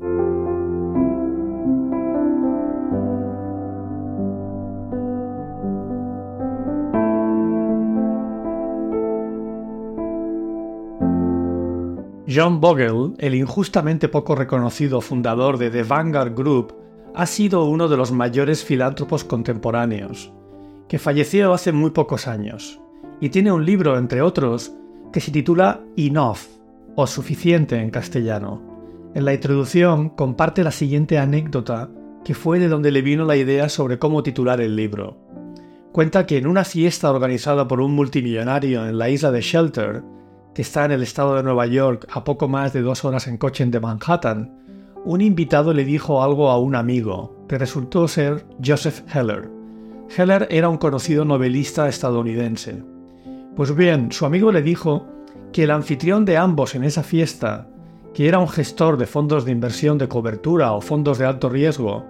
John 12.34 12.62
Bogle, 12.62 13.14
el 13.18 13.36
injustamente 13.36 14.08
poco 14.08 14.36
reconocido 14.36 15.02
fundador 15.02 15.58
de 15.58 15.70
The 15.70 15.84
Vanguard 15.84 16.34
Group, 16.34 16.74
ha 17.14 17.26
sido 17.26 17.66
uno 17.66 17.90
de 17.90 17.98
los 17.98 18.14
mayores 18.14 18.64
filántropos 18.64 19.26
contemporáneos, 19.26 20.32
que 20.88 20.98
falleció 20.98 21.52
hace 21.52 21.74
muy 21.74 21.90
pocos 21.90 22.28
años, 22.28 22.80
y 23.20 23.30
tiene 23.30 23.52
un 23.52 23.66
libro, 23.66 23.98
entre 23.98 24.22
otros, 24.22 24.72
que 25.12 25.20
se 25.20 25.32
titula 25.32 25.82
Enough, 25.98 26.38
o 26.96 27.06
Suficiente 27.06 27.78
en 27.78 27.90
castellano. 27.90 28.62
En 29.14 29.26
la 29.26 29.34
introducción 29.34 30.10
comparte 30.10 30.64
la 30.64 30.72
siguiente 30.72 31.18
anécdota, 31.18 31.90
que 32.24 32.34
fue 32.34 32.60
de 32.60 32.70
donde 32.70 32.92
le 32.92 33.02
vino 33.02 33.26
la 33.26 33.36
idea 33.36 33.68
sobre 33.68 34.00
cómo 34.00 34.24
titular 34.24 34.62
el 34.62 34.78
libro. 34.78 35.18
Cuenta 35.92 36.26
que 36.26 36.38
en 36.38 36.48
una 36.48 36.64
fiesta 36.64 37.12
organizada 37.12 37.68
por 37.68 37.82
un 37.82 37.94
multimillonario 37.94 38.88
en 38.88 38.98
la 38.98 39.10
isla 39.10 39.32
de 39.32 39.42
Shelter, 39.42 40.04
que 40.54 40.62
está 40.62 40.86
en 40.86 40.92
el 40.92 41.04
estado 41.04 41.36
de 41.36 41.44
Nueva 41.44 41.66
York 41.66 42.08
a 42.12 42.24
poco 42.24 42.48
más 42.48 42.74
de 42.74 42.82
dos 42.82 43.06
horas 43.06 43.28
en 43.28 43.38
coche 43.38 43.66
de 43.66 43.80
Manhattan, 43.80 44.62
un 45.06 45.22
invitado 45.22 45.74
le 45.74 45.86
dijo 45.86 46.22
algo 46.22 46.50
a 46.50 46.60
un 46.60 46.76
amigo, 46.76 47.46
que 47.48 47.58
resultó 47.58 48.08
ser 48.08 48.46
Joseph 48.64 49.02
Heller. 49.14 49.50
Heller 50.16 50.48
era 50.52 50.70
un 50.70 50.78
conocido 50.78 51.26
novelista 51.26 51.88
estadounidense. 51.88 52.84
Pues 53.56 53.76
bien, 53.76 54.12
su 54.12 54.26
amigo 54.26 54.52
le 54.52 54.62
dijo 54.62 55.08
que 55.52 55.64
el 55.64 55.72
anfitrión 55.72 56.26
de 56.26 56.38
ambos 56.38 56.76
en 56.76 56.84
esa 56.84 57.04
fiesta, 57.04 57.68
que 58.14 58.28
era 58.28 58.40
un 58.40 58.48
gestor 58.48 58.98
de 58.98 59.06
fondos 59.06 59.46
de 59.46 59.52
inversión 59.52 59.98
de 59.98 60.08
cobertura 60.08 60.74
o 60.74 60.82
fondos 60.82 61.18
de 61.18 61.26
alto 61.26 61.50
riesgo, 61.50 62.06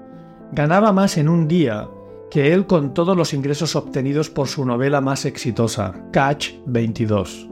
ganaba 0.51 0.91
más 0.91 1.17
en 1.17 1.29
un 1.29 1.47
día 1.47 1.87
que 2.29 2.53
él 2.53 2.65
con 2.65 2.93
todos 2.93 3.15
los 3.15 3.33
ingresos 3.33 3.75
obtenidos 3.75 4.29
por 4.29 4.47
su 4.47 4.65
novela 4.65 5.01
más 5.01 5.25
exitosa, 5.25 5.93
Catch 6.11 6.53
22. 6.65 7.49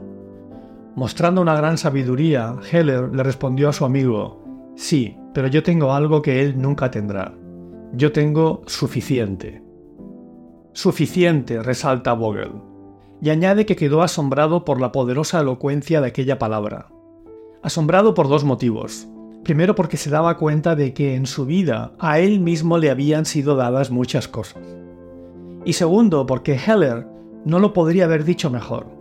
Mostrando 1.00 1.40
una 1.40 1.54
gran 1.54 1.78
sabiduría, 1.78 2.56
Heller 2.70 3.08
le 3.14 3.22
respondió 3.22 3.70
a 3.70 3.72
su 3.72 3.86
amigo, 3.86 4.44
Sí, 4.76 5.16
pero 5.32 5.48
yo 5.48 5.62
tengo 5.62 5.94
algo 5.94 6.20
que 6.20 6.42
él 6.42 6.60
nunca 6.60 6.90
tendrá. 6.90 7.32
Yo 7.94 8.12
tengo 8.12 8.60
suficiente. 8.66 9.62
Suficiente, 10.74 11.62
resalta 11.62 12.12
Vogel, 12.12 12.52
y 13.22 13.30
añade 13.30 13.64
que 13.64 13.76
quedó 13.76 14.02
asombrado 14.02 14.66
por 14.66 14.78
la 14.78 14.92
poderosa 14.92 15.40
elocuencia 15.40 16.02
de 16.02 16.08
aquella 16.08 16.38
palabra. 16.38 16.88
Asombrado 17.62 18.12
por 18.12 18.28
dos 18.28 18.44
motivos. 18.44 19.08
Primero 19.42 19.74
porque 19.74 19.96
se 19.96 20.10
daba 20.10 20.36
cuenta 20.36 20.76
de 20.76 20.92
que 20.92 21.14
en 21.14 21.24
su 21.24 21.46
vida 21.46 21.94
a 21.98 22.18
él 22.18 22.40
mismo 22.40 22.76
le 22.76 22.90
habían 22.90 23.24
sido 23.24 23.56
dadas 23.56 23.90
muchas 23.90 24.28
cosas. 24.28 24.62
Y 25.64 25.72
segundo 25.72 26.26
porque 26.26 26.56
Heller 26.56 27.06
no 27.46 27.58
lo 27.58 27.72
podría 27.72 28.04
haber 28.04 28.24
dicho 28.24 28.50
mejor 28.50 28.99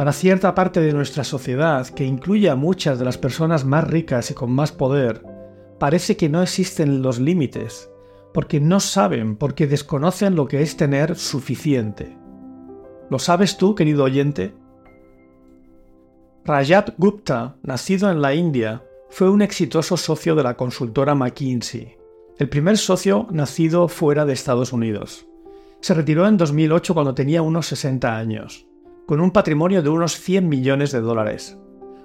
para 0.00 0.14
cierta 0.14 0.54
parte 0.54 0.80
de 0.80 0.94
nuestra 0.94 1.24
sociedad, 1.24 1.86
que 1.86 2.06
incluye 2.06 2.48
a 2.48 2.54
muchas 2.54 2.98
de 2.98 3.04
las 3.04 3.18
personas 3.18 3.66
más 3.66 3.86
ricas 3.86 4.30
y 4.30 4.34
con 4.34 4.50
más 4.50 4.72
poder, 4.72 5.22
parece 5.78 6.16
que 6.16 6.30
no 6.30 6.40
existen 6.42 7.02
los 7.02 7.18
límites, 7.18 7.90
porque 8.32 8.60
no 8.60 8.80
saben, 8.80 9.36
porque 9.36 9.66
desconocen 9.66 10.36
lo 10.36 10.48
que 10.48 10.62
es 10.62 10.78
tener 10.78 11.16
suficiente. 11.16 12.16
¿Lo 13.10 13.18
sabes 13.18 13.58
tú, 13.58 13.74
querido 13.74 14.04
oyente? 14.04 14.54
Rajat 16.46 16.94
Gupta, 16.96 17.56
nacido 17.62 18.10
en 18.10 18.22
la 18.22 18.32
India, 18.32 18.82
fue 19.10 19.28
un 19.28 19.42
exitoso 19.42 19.98
socio 19.98 20.34
de 20.34 20.44
la 20.44 20.56
consultora 20.56 21.14
McKinsey, 21.14 21.98
el 22.38 22.48
primer 22.48 22.78
socio 22.78 23.26
nacido 23.30 23.86
fuera 23.86 24.24
de 24.24 24.32
Estados 24.32 24.72
Unidos. 24.72 25.26
Se 25.82 25.92
retiró 25.92 26.26
en 26.26 26.38
2008 26.38 26.94
cuando 26.94 27.14
tenía 27.14 27.42
unos 27.42 27.66
60 27.66 28.16
años 28.16 28.69
con 29.06 29.20
un 29.20 29.30
patrimonio 29.30 29.82
de 29.82 29.88
unos 29.88 30.16
100 30.20 30.48
millones 30.48 30.92
de 30.92 31.00
dólares. 31.00 31.58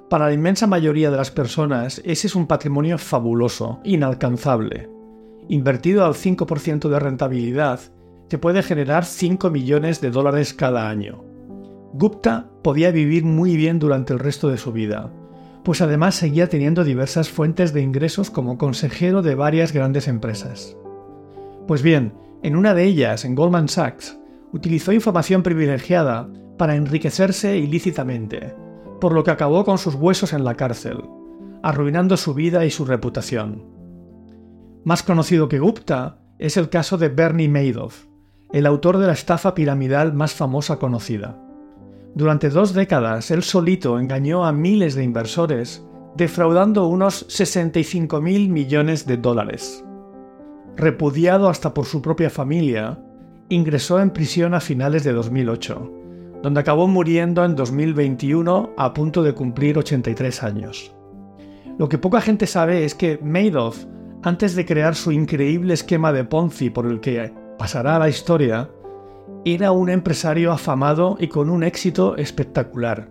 Para 0.09 0.25
la 0.25 0.33
inmensa 0.33 0.67
mayoría 0.67 1.09
de 1.09 1.17
las 1.17 1.31
personas, 1.31 2.01
ese 2.05 2.27
es 2.27 2.35
un 2.35 2.47
patrimonio 2.47 2.97
fabuloso, 2.97 3.79
inalcanzable. 3.83 4.89
Invertido 5.49 6.05
al 6.05 6.13
5% 6.13 6.89
de 6.89 6.99
rentabilidad, 6.99 7.79
te 8.27 8.37
puede 8.37 8.63
generar 8.63 9.05
5 9.05 9.49
millones 9.49 10.01
de 10.01 10.11
dólares 10.11 10.53
cada 10.53 10.89
año. 10.89 11.23
Gupta 11.93 12.49
podía 12.63 12.91
vivir 12.91 13.23
muy 13.23 13.55
bien 13.55 13.79
durante 13.79 14.13
el 14.13 14.19
resto 14.19 14.49
de 14.49 14.57
su 14.57 14.71
vida, 14.71 15.11
pues 15.63 15.81
además 15.81 16.15
seguía 16.15 16.49
teniendo 16.49 16.83
diversas 16.83 17.29
fuentes 17.29 17.73
de 17.73 17.81
ingresos 17.81 18.29
como 18.29 18.57
consejero 18.57 19.21
de 19.21 19.35
varias 19.35 19.73
grandes 19.73 20.07
empresas. 20.07 20.77
Pues 21.67 21.81
bien, 21.81 22.13
en 22.43 22.55
una 22.55 22.75
de 22.75 22.83
ellas, 22.83 23.25
en 23.25 23.33
Goldman 23.33 23.69
Sachs, 23.69 24.19
utilizó 24.51 24.93
información 24.93 25.41
privilegiada 25.41 26.29
para 26.57 26.75
enriquecerse 26.75 27.57
ilícitamente, 27.57 28.55
por 28.99 29.13
lo 29.13 29.23
que 29.23 29.31
acabó 29.31 29.65
con 29.65 29.77
sus 29.77 29.95
huesos 29.95 30.33
en 30.33 30.43
la 30.43 30.55
cárcel, 30.55 31.03
arruinando 31.63 32.17
su 32.17 32.33
vida 32.33 32.65
y 32.65 32.71
su 32.71 32.85
reputación. 32.85 33.63
Más 34.83 35.03
conocido 35.03 35.49
que 35.49 35.59
Gupta 35.59 36.19
es 36.37 36.57
el 36.57 36.69
caso 36.69 36.97
de 36.97 37.09
Bernie 37.09 37.49
Madoff, 37.49 38.05
el 38.51 38.65
autor 38.65 38.97
de 38.97 39.07
la 39.07 39.13
estafa 39.13 39.55
piramidal 39.55 40.13
más 40.13 40.33
famosa 40.33 40.77
conocida. 40.77 41.41
Durante 42.13 42.49
dos 42.49 42.73
décadas, 42.73 43.31
él 43.31 43.43
solito 43.43 43.99
engañó 43.99 44.45
a 44.45 44.51
miles 44.51 44.95
de 44.95 45.03
inversores, 45.03 45.83
defraudando 46.15 46.87
unos 46.87 47.25
65 47.27 48.21
mil 48.21 48.49
millones 48.49 49.05
de 49.05 49.17
dólares. 49.17 49.83
Repudiado 50.77 51.49
hasta 51.49 51.73
por 51.73 51.85
su 51.85 52.01
propia 52.01 52.29
familia, 52.29 52.99
ingresó 53.49 53.99
en 53.99 54.11
prisión 54.11 54.53
a 54.53 54.61
finales 54.61 55.03
de 55.03 55.13
2008, 55.13 55.91
donde 56.45 56.59
acabó 56.59 56.87
muriendo 56.87 57.43
en 57.43 57.55
2021 57.55 58.75
a 58.77 58.93
punto 58.93 59.23
de 59.23 59.33
cumplir 59.33 59.79
83 59.79 60.43
años. 60.43 60.95
Lo 61.79 61.89
que 61.89 61.97
poca 61.97 62.21
gente 62.21 62.45
sabe 62.45 62.85
es 62.85 62.93
que 62.93 63.17
Madoff, 63.17 63.85
antes 64.21 64.53
de 64.53 64.63
crear 64.63 64.93
su 64.93 65.11
increíble 65.11 65.73
esquema 65.73 66.13
de 66.13 66.23
Ponzi 66.23 66.69
por 66.69 66.85
el 66.85 66.99
que 66.99 67.33
pasará 67.57 67.95
a 67.95 67.99
la 67.99 68.09
historia, 68.09 68.69
era 69.43 69.71
un 69.71 69.89
empresario 69.89 70.51
afamado 70.51 71.17
y 71.19 71.29
con 71.29 71.49
un 71.49 71.63
éxito 71.63 72.15
espectacular. 72.15 73.09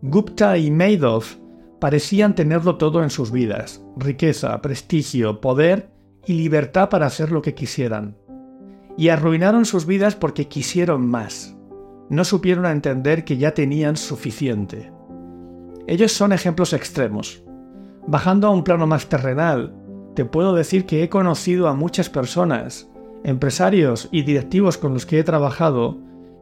Gupta 0.00 0.58
y 0.58 0.72
Madoff 0.72 1.36
parecían 1.78 2.34
tenerlo 2.34 2.76
todo 2.76 3.04
en 3.04 3.10
sus 3.10 3.30
vidas, 3.30 3.84
riqueza, 3.96 4.60
prestigio, 4.62 5.40
poder 5.40 5.92
y 6.26 6.32
libertad 6.32 6.88
para 6.88 7.06
hacer 7.06 7.30
lo 7.30 7.40
que 7.40 7.54
quisieran. 7.54 8.16
y 8.98 9.10
arruinaron 9.10 9.64
sus 9.64 9.86
vidas 9.86 10.16
porque 10.16 10.48
quisieron 10.48 11.06
más. 11.06 11.56
No 12.12 12.26
supieron 12.26 12.66
entender 12.66 13.24
que 13.24 13.38
ya 13.38 13.54
tenían 13.54 13.96
suficiente. 13.96 14.92
Ellos 15.86 16.12
son 16.12 16.32
ejemplos 16.32 16.74
extremos. 16.74 17.42
Bajando 18.06 18.48
a 18.48 18.50
un 18.50 18.64
plano 18.64 18.86
más 18.86 19.06
terrenal, 19.06 19.74
te 20.14 20.26
puedo 20.26 20.54
decir 20.54 20.84
que 20.84 21.02
he 21.02 21.08
conocido 21.08 21.68
a 21.68 21.74
muchas 21.74 22.10
personas, 22.10 22.86
empresarios 23.24 24.10
y 24.12 24.24
directivos 24.24 24.76
con 24.76 24.92
los 24.92 25.06
que 25.06 25.20
he 25.20 25.24
trabajado, 25.24 26.00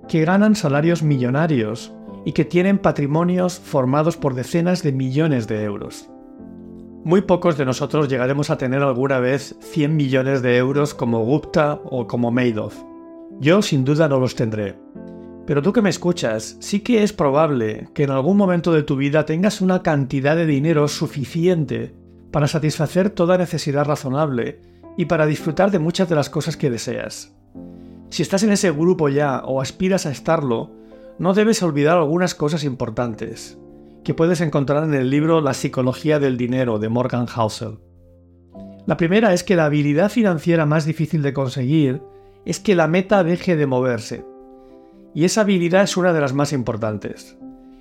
que 0.09 0.25
ganan 0.25 0.57
salarios 0.57 1.05
millonarios 1.05 1.95
y 2.25 2.33
que 2.33 2.45
tienen 2.45 2.79
patrimonios 2.79 3.61
formados 3.61 4.17
por 4.17 4.35
decenas 4.35 4.83
de 4.83 4.91
millones 4.91 5.47
de 5.47 5.63
euros. 5.63 6.11
Muy 7.05 7.21
pocos 7.21 7.57
de 7.57 7.65
nosotros 7.65 8.09
llegaremos 8.09 8.51
a 8.51 8.59
tener 8.59 8.83
alguna 8.83 9.21
vez 9.21 9.57
100 9.61 9.95
millones 9.95 10.43
de 10.43 10.57
euros 10.57 10.95
como 10.95 11.25
Gupta 11.25 11.81
o 11.85 12.09
como 12.09 12.33
Madoff. 12.33 12.77
Yo 13.39 13.63
sin 13.63 13.85
duda 13.85 14.09
no 14.09 14.19
los 14.19 14.35
tendré. 14.35 14.75
Pero 15.51 15.63
tú 15.63 15.73
que 15.73 15.83
me 15.83 15.91
escuchas, 15.91 16.57
sí 16.61 16.79
que 16.79 17.03
es 17.03 17.13
probable 17.13 17.89
que 17.93 18.05
en 18.05 18.13
algún 18.13 18.37
momento 18.37 18.73
de 18.73 18.85
tu 18.85 18.95
vida 18.95 19.27
tengas 19.27 19.61
una 19.61 19.83
cantidad 19.83 20.37
de 20.37 20.47
dinero 20.47 20.87
suficiente 20.87 21.93
para 22.31 22.47
satisfacer 22.47 23.11
toda 23.11 23.37
necesidad 23.37 23.85
razonable 23.85 24.61
y 24.97 25.07
para 25.07 25.27
disfrutar 25.27 25.73
de 25.73 25.81
muchas 25.81 26.09
de 26.09 26.15
las 26.15 26.31
cosas 26.31 26.57
que 26.57 26.71
deseas. 26.71 27.35
Si 28.11 28.23
estás 28.23 28.45
en 28.45 28.53
ese 28.53 28.71
grupo 28.71 29.09
ya 29.09 29.43
o 29.45 29.61
aspiras 29.61 30.07
a 30.07 30.13
estarlo, 30.13 30.71
no 31.19 31.35
debes 31.35 31.65
olvidar 31.65 31.97
algunas 31.97 32.37
cosas 32.37 32.63
importantes 32.63 33.59
que 34.05 34.15
puedes 34.15 34.41
encontrar 34.43 34.85
en 34.85 34.95
el 34.95 35.11
libro 35.11 35.41
La 35.41 35.55
psicología 35.55 36.21
del 36.21 36.37
dinero 36.37 36.79
de 36.79 36.91
Morgan 36.91 37.27
Housel. 37.27 37.81
La 38.87 38.97
primera 38.97 39.35
es 39.35 39.43
que 39.43 39.57
la 39.57 39.65
habilidad 39.65 40.13
financiera 40.13 40.65
más 40.65 40.85
difícil 40.85 41.23
de 41.23 41.33
conseguir 41.33 42.01
es 42.45 42.61
que 42.61 42.77
la 42.77 42.87
meta 42.87 43.25
deje 43.25 43.57
de 43.57 43.67
moverse. 43.67 44.30
Y 45.15 45.25
esa 45.25 45.43
habilidad 45.43 45.83
es 45.83 45.97
una 45.97 46.13
de 46.13 46.21
las 46.21 46.33
más 46.33 46.53
importantes. 46.53 47.37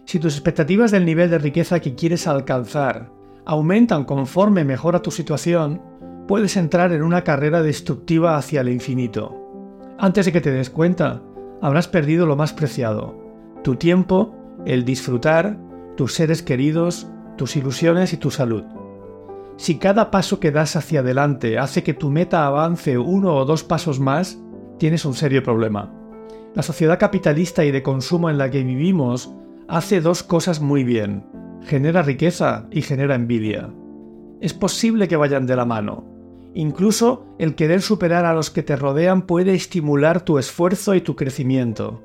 Si 0.05 0.19
tus 0.19 0.33
expectativas 0.33 0.91
del 0.91 1.05
nivel 1.05 1.29
de 1.29 1.37
riqueza 1.37 1.79
que 1.79 1.95
quieres 1.95 2.27
alcanzar 2.27 3.11
aumentan 3.45 4.03
conforme 4.05 4.63
mejora 4.63 5.01
tu 5.01 5.11
situación, 5.11 5.81
puedes 6.27 6.57
entrar 6.57 6.93
en 6.93 7.03
una 7.03 7.23
carrera 7.23 7.61
destructiva 7.61 8.37
hacia 8.37 8.61
el 8.61 8.69
infinito. 8.69 9.35
Antes 9.97 10.25
de 10.25 10.31
que 10.31 10.41
te 10.41 10.51
des 10.51 10.69
cuenta, 10.69 11.21
habrás 11.61 11.87
perdido 11.87 12.25
lo 12.25 12.35
más 12.35 12.53
preciado, 12.53 13.15
tu 13.63 13.75
tiempo, 13.75 14.35
el 14.65 14.85
disfrutar 14.85 15.57
tus 15.97 16.13
seres 16.13 16.41
queridos, 16.41 17.07
tus 17.37 17.55
ilusiones 17.55 18.13
y 18.13 18.17
tu 18.17 18.31
salud. 18.31 18.63
Si 19.57 19.77
cada 19.77 20.11
paso 20.11 20.39
que 20.39 20.51
das 20.51 20.75
hacia 20.75 21.01
adelante 21.01 21.59
hace 21.59 21.83
que 21.83 21.93
tu 21.93 22.09
meta 22.09 22.45
avance 22.45 22.97
uno 22.97 23.35
o 23.35 23.45
dos 23.45 23.63
pasos 23.63 23.99
más, 23.99 24.39
tienes 24.77 25.03
un 25.03 25.13
serio 25.13 25.43
problema. 25.43 25.98
La 26.55 26.63
sociedad 26.63 26.97
capitalista 26.97 27.63
y 27.63 27.71
de 27.71 27.83
consumo 27.83 28.29
en 28.29 28.37
la 28.37 28.49
que 28.49 28.63
vivimos 28.63 29.31
hace 29.67 30.01
dos 30.01 30.23
cosas 30.23 30.59
muy 30.61 30.83
bien. 30.83 31.23
Genera 31.63 32.01
riqueza 32.01 32.67
y 32.71 32.81
genera 32.81 33.15
envidia. 33.15 33.69
Es 34.41 34.53
posible 34.53 35.07
que 35.07 35.15
vayan 35.15 35.45
de 35.45 35.55
la 35.55 35.65
mano. 35.65 36.05
Incluso 36.55 37.27
el 37.37 37.53
querer 37.53 37.81
superar 37.81 38.25
a 38.25 38.33
los 38.33 38.49
que 38.49 38.63
te 38.63 38.75
rodean 38.75 39.27
puede 39.27 39.53
estimular 39.53 40.21
tu 40.21 40.39
esfuerzo 40.39 40.95
y 40.95 41.01
tu 41.01 41.15
crecimiento. 41.15 42.01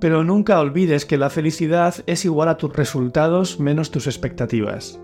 Pero 0.00 0.22
nunca 0.22 0.60
olvides 0.60 1.04
que 1.04 1.18
la 1.18 1.28
felicidad 1.28 1.94
es 2.06 2.24
igual 2.24 2.48
a 2.48 2.56
tus 2.56 2.74
resultados 2.74 3.58
menos 3.58 3.90
tus 3.90 4.06
expectativas. 4.06 5.00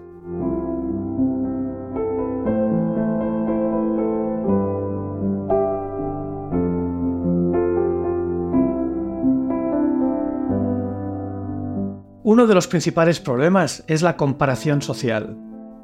Uno 12.27 12.49
de 12.49 12.57
los 12.57 12.67
principales 12.67 13.21
problemas 13.21 13.85
es 13.87 14.03
la 14.03 14.17
comparación 14.17 14.83
social. 14.83 15.39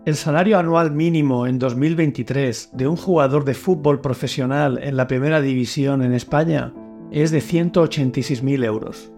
El 0.04 0.16
salario 0.16 0.58
anual 0.58 0.90
mínimo 0.90 1.46
en 1.46 1.60
2023 1.60 2.70
de 2.72 2.88
un 2.88 2.96
jugador 2.96 3.44
de 3.44 3.54
fútbol 3.54 4.00
profesional 4.00 4.80
en 4.82 4.96
la 4.96 5.06
primera 5.06 5.40
división 5.40 6.02
en 6.02 6.12
España 6.12 6.74
es 7.12 7.30
de 7.30 7.38
186.000 7.38 8.64
euros. 8.64 9.12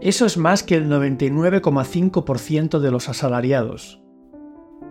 Eso 0.00 0.26
es 0.26 0.38
más 0.38 0.62
que 0.62 0.76
el 0.76 0.88
99,5% 0.88 2.78
de 2.78 2.90
los 2.92 3.08
asalariados, 3.08 4.00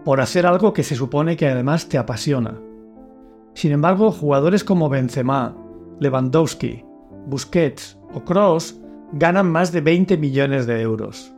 por 0.03 0.19
hacer 0.19 0.45
algo 0.45 0.73
que 0.73 0.83
se 0.83 0.97
supone 0.97 1.37
que 1.37 1.47
además 1.47 1.87
te 1.87 1.97
apasiona. 1.97 2.59
Sin 3.53 3.71
embargo, 3.71 4.11
jugadores 4.11 4.65
como 4.65 4.89
Benzema, 4.89 5.55
Lewandowski, 6.01 6.83
Busquets 7.25 7.97
o 8.13 8.25
Kroos 8.25 8.81
ganan 9.13 9.49
más 9.49 9.71
de 9.71 9.79
20 9.79 10.17
millones 10.17 10.67
de 10.67 10.81
euros. 10.81 11.32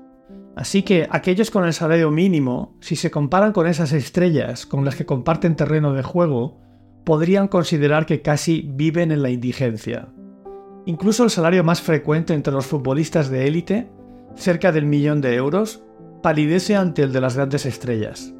Así 0.56 0.84
que 0.84 1.08
aquellos 1.12 1.52
con 1.52 1.66
el 1.66 1.74
salario 1.74 2.12
mínimo, 2.12 2.78
si 2.80 2.96
se 2.96 3.12
comparan 3.12 3.52
con 3.52 3.68
esas 3.68 3.92
estrellas 3.92 4.66
con 4.66 4.86
las 4.86 4.96
que 4.96 5.06
comparten 5.06 5.58
terreno 5.58 5.94
de 5.94 6.02
juego, 6.02 6.62
podrían 7.04 7.50
considerar 7.50 8.06
que 8.06 8.22
casi 8.22 8.70
viven 8.74 9.12
en 9.12 9.22
la 9.22 9.30
indigencia. 9.30 10.08
Incluso 10.86 11.26
el 11.26 11.30
salario 11.30 11.64
más 11.64 11.82
frecuente 11.82 12.34
entre 12.34 12.54
los 12.54 12.66
futbolistas 12.66 13.30
de 13.30 13.48
élite, 13.48 13.90
cerca 14.36 14.72
del 14.72 14.86
millón 14.86 15.20
de 15.20 15.36
euros, 15.36 15.84
palidece 16.24 16.76
ante 16.76 17.04
el 17.04 17.12
de 17.12 17.22
las 17.22 17.36
grandes 17.36 17.66
estrellas. 17.66 18.34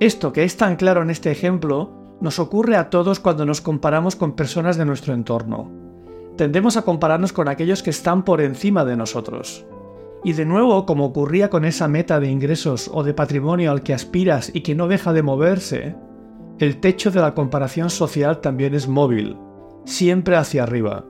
Esto 0.00 0.32
que 0.32 0.44
es 0.44 0.56
tan 0.56 0.76
claro 0.76 1.02
en 1.02 1.10
este 1.10 1.30
ejemplo 1.30 2.16
nos 2.20 2.38
ocurre 2.38 2.76
a 2.76 2.90
todos 2.90 3.20
cuando 3.20 3.46
nos 3.46 3.60
comparamos 3.60 4.16
con 4.16 4.36
personas 4.36 4.76
de 4.76 4.84
nuestro 4.84 5.14
entorno. 5.14 5.70
Tendemos 6.36 6.76
a 6.76 6.82
compararnos 6.82 7.32
con 7.32 7.48
aquellos 7.48 7.82
que 7.82 7.90
están 7.90 8.24
por 8.24 8.40
encima 8.40 8.84
de 8.84 8.96
nosotros. 8.96 9.66
Y 10.24 10.32
de 10.32 10.46
nuevo, 10.46 10.86
como 10.86 11.04
ocurría 11.04 11.50
con 11.50 11.64
esa 11.64 11.86
meta 11.86 12.18
de 12.18 12.28
ingresos 12.28 12.90
o 12.92 13.04
de 13.04 13.14
patrimonio 13.14 13.70
al 13.70 13.82
que 13.82 13.94
aspiras 13.94 14.50
y 14.54 14.62
que 14.62 14.74
no 14.74 14.88
deja 14.88 15.12
de 15.12 15.22
moverse, 15.22 15.96
el 16.58 16.80
techo 16.80 17.10
de 17.10 17.20
la 17.20 17.34
comparación 17.34 17.90
social 17.90 18.40
también 18.40 18.74
es 18.74 18.88
móvil 18.88 19.36
siempre 19.84 20.36
hacia 20.36 20.62
arriba, 20.62 21.04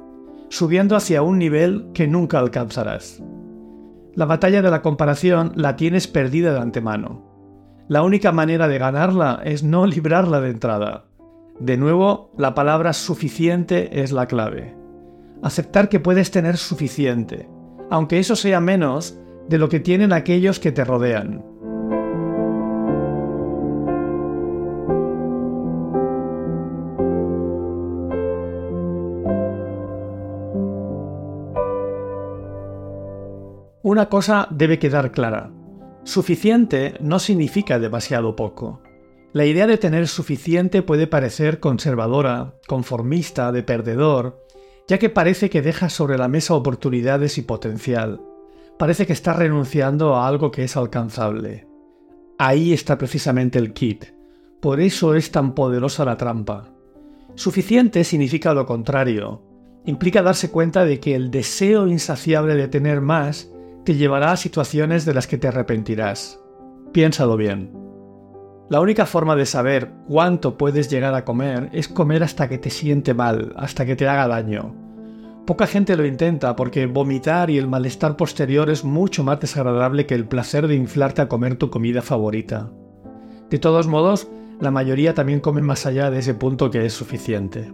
subiendo 0.48 0.96
hacia 0.96 1.22
un 1.22 1.38
nivel 1.38 1.90
que 1.94 2.06
nunca 2.06 2.38
alcanzarás. 2.38 3.22
La 4.14 4.26
batalla 4.26 4.62
de 4.62 4.70
la 4.70 4.82
comparación 4.82 5.52
la 5.56 5.76
tienes 5.76 6.06
perdida 6.06 6.52
de 6.52 6.60
antemano. 6.60 7.22
La 7.88 8.02
única 8.02 8.32
manera 8.32 8.68
de 8.68 8.78
ganarla 8.78 9.40
es 9.44 9.62
no 9.62 9.86
librarla 9.86 10.40
de 10.40 10.50
entrada. 10.50 11.06
De 11.58 11.76
nuevo, 11.76 12.32
la 12.38 12.54
palabra 12.54 12.92
suficiente 12.92 14.02
es 14.02 14.12
la 14.12 14.26
clave. 14.26 14.74
Aceptar 15.42 15.88
que 15.88 16.00
puedes 16.00 16.30
tener 16.30 16.56
suficiente, 16.56 17.48
aunque 17.90 18.18
eso 18.18 18.36
sea 18.36 18.60
menos 18.60 19.18
de 19.48 19.58
lo 19.58 19.68
que 19.68 19.80
tienen 19.80 20.12
aquellos 20.12 20.58
que 20.58 20.72
te 20.72 20.84
rodean. 20.84 21.44
Una 33.82 34.08
cosa 34.08 34.48
debe 34.50 34.78
quedar 34.78 35.12
clara. 35.12 35.52
Suficiente 36.04 36.94
no 37.00 37.18
significa 37.18 37.78
demasiado 37.78 38.34
poco. 38.34 38.82
La 39.32 39.46
idea 39.46 39.66
de 39.66 39.78
tener 39.78 40.08
suficiente 40.08 40.82
puede 40.82 41.06
parecer 41.06 41.60
conservadora, 41.60 42.54
conformista, 42.66 43.52
de 43.52 43.62
perdedor, 43.62 44.43
ya 44.88 44.98
que 44.98 45.08
parece 45.08 45.50
que 45.50 45.62
deja 45.62 45.88
sobre 45.88 46.18
la 46.18 46.28
mesa 46.28 46.54
oportunidades 46.54 47.38
y 47.38 47.42
potencial. 47.42 48.20
Parece 48.78 49.06
que 49.06 49.12
está 49.12 49.32
renunciando 49.32 50.16
a 50.16 50.26
algo 50.26 50.50
que 50.50 50.64
es 50.64 50.76
alcanzable. 50.76 51.66
Ahí 52.38 52.72
está 52.72 52.98
precisamente 52.98 53.58
el 53.58 53.72
kit. 53.72 54.06
Por 54.60 54.80
eso 54.80 55.14
es 55.14 55.30
tan 55.30 55.54
poderosa 55.54 56.04
la 56.04 56.16
trampa. 56.16 56.70
Suficiente 57.34 58.04
significa 58.04 58.54
lo 58.54 58.66
contrario. 58.66 59.42
Implica 59.84 60.22
darse 60.22 60.50
cuenta 60.50 60.84
de 60.84 61.00
que 61.00 61.14
el 61.14 61.30
deseo 61.30 61.86
insaciable 61.86 62.54
de 62.54 62.68
tener 62.68 63.00
más 63.00 63.50
te 63.84 63.94
llevará 63.94 64.32
a 64.32 64.36
situaciones 64.36 65.04
de 65.04 65.14
las 65.14 65.26
que 65.26 65.38
te 65.38 65.48
arrepentirás. 65.48 66.40
Piénsalo 66.92 67.36
bien. 67.36 67.83
La 68.70 68.80
única 68.80 69.04
forma 69.04 69.36
de 69.36 69.44
saber 69.44 69.90
cuánto 70.08 70.56
puedes 70.56 70.88
llegar 70.88 71.14
a 71.14 71.24
comer 71.24 71.68
es 71.72 71.86
comer 71.86 72.22
hasta 72.22 72.48
que 72.48 72.56
te 72.56 72.70
siente 72.70 73.12
mal, 73.12 73.52
hasta 73.56 73.84
que 73.84 73.94
te 73.94 74.08
haga 74.08 74.26
daño. 74.26 74.74
Poca 75.46 75.66
gente 75.66 75.96
lo 75.96 76.06
intenta 76.06 76.56
porque 76.56 76.86
vomitar 76.86 77.50
y 77.50 77.58
el 77.58 77.68
malestar 77.68 78.16
posterior 78.16 78.70
es 78.70 78.82
mucho 78.82 79.22
más 79.22 79.40
desagradable 79.40 80.06
que 80.06 80.14
el 80.14 80.26
placer 80.26 80.66
de 80.66 80.76
inflarte 80.76 81.20
a 81.20 81.28
comer 81.28 81.56
tu 81.56 81.68
comida 81.68 82.00
favorita. 82.00 82.70
De 83.50 83.58
todos 83.58 83.86
modos, 83.86 84.28
la 84.58 84.70
mayoría 84.70 85.12
también 85.12 85.40
come 85.40 85.60
más 85.60 85.84
allá 85.84 86.10
de 86.10 86.20
ese 86.20 86.32
punto 86.32 86.70
que 86.70 86.86
es 86.86 86.94
suficiente. 86.94 87.70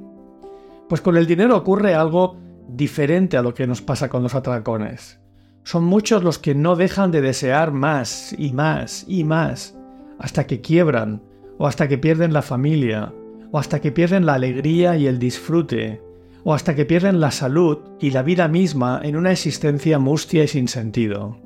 Pues 0.88 1.00
con 1.00 1.16
el 1.16 1.28
dinero 1.28 1.56
ocurre 1.56 1.94
algo 1.94 2.36
diferente 2.66 3.36
a 3.36 3.42
lo 3.42 3.54
que 3.54 3.68
nos 3.68 3.80
pasa 3.80 4.08
con 4.08 4.24
los 4.24 4.34
atracones. 4.34 5.20
Son 5.62 5.84
muchos 5.84 6.24
los 6.24 6.40
que 6.40 6.56
no 6.56 6.74
dejan 6.74 7.12
de 7.12 7.20
desear 7.20 7.70
más 7.70 8.34
y 8.36 8.52
más 8.52 9.04
y 9.06 9.22
más, 9.22 9.76
hasta 10.20 10.46
que 10.46 10.60
quiebran, 10.60 11.22
o 11.58 11.66
hasta 11.66 11.88
que 11.88 11.98
pierden 11.98 12.32
la 12.32 12.42
familia, 12.42 13.12
o 13.50 13.58
hasta 13.58 13.80
que 13.80 13.90
pierden 13.90 14.26
la 14.26 14.34
alegría 14.34 14.96
y 14.96 15.06
el 15.06 15.18
disfrute, 15.18 16.02
o 16.44 16.52
hasta 16.52 16.74
que 16.74 16.84
pierden 16.84 17.20
la 17.20 17.30
salud 17.30 17.78
y 17.98 18.10
la 18.10 18.22
vida 18.22 18.46
misma 18.46 19.00
en 19.02 19.16
una 19.16 19.32
existencia 19.32 19.98
mustia 19.98 20.44
y 20.44 20.48
sin 20.48 20.68
sentido. 20.68 21.38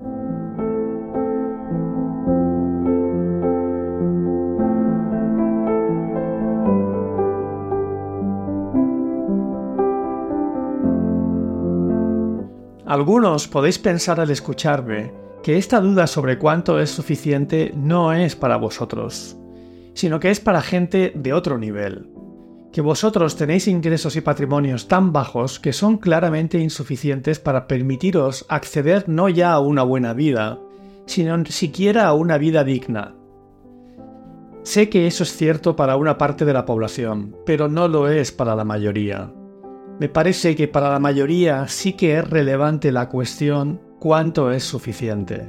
Algunos 12.87 13.48
podéis 13.48 13.78
pensar 13.78 14.20
al 14.20 14.30
escucharme 14.30 15.23
que 15.44 15.59
esta 15.59 15.78
duda 15.78 16.07
sobre 16.07 16.38
cuánto 16.38 16.80
es 16.80 16.88
suficiente 16.88 17.70
no 17.76 18.14
es 18.14 18.35
para 18.35 18.57
vosotros, 18.57 19.37
sino 19.92 20.18
que 20.18 20.30
es 20.30 20.40
para 20.40 20.62
gente 20.62 21.12
de 21.14 21.35
otro 21.35 21.59
nivel, 21.59 22.09
que 22.72 22.80
vosotros 22.80 23.37
tenéis 23.37 23.68
ingresos 23.68 24.16
y 24.16 24.22
patrimonios 24.22 24.88
tan 24.88 25.12
bajos 25.12 25.61
que 25.61 25.74
son 25.74 25.98
claramente 25.98 26.59
insuficientes 26.59 27.40
para 27.40 27.66
permitiros 27.66 28.46
acceder 28.48 29.07
no 29.07 29.28
ya 29.28 29.52
a 29.52 29.61
una 29.61 29.83
buena 29.83 30.14
vida, 30.14 30.61
sino 31.04 31.44
siquiera 31.44 32.07
a 32.07 32.14
una 32.14 32.38
vida 32.38 32.64
digna. 32.64 33.14
Sé 34.62 34.88
que 34.88 35.07
eso 35.07 35.24
es 35.24 35.37
cierto 35.37 35.76
para 35.76 35.98
una 35.98 36.16
parte 36.16 36.46
de 36.46 36.54
la 36.54 36.64
población, 36.64 37.37
pero 37.44 37.68
no 37.68 37.87
lo 37.87 38.09
es 38.09 38.33
para 38.33 38.57
la 38.57 38.64
mayoría. 38.64 39.30
Me 40.00 40.09
parece 40.09 40.57
que 40.57 40.68
para 40.68 40.90
la 40.90 41.00
mayoría 41.00 41.68
sí 41.68 41.92
que 41.92 42.16
es 42.16 42.30
relevante 42.30 42.90
la 42.92 43.11
cuestión 43.11 43.93
cuánto 44.04 44.50
es 44.50 44.64
suficiente. 44.64 45.46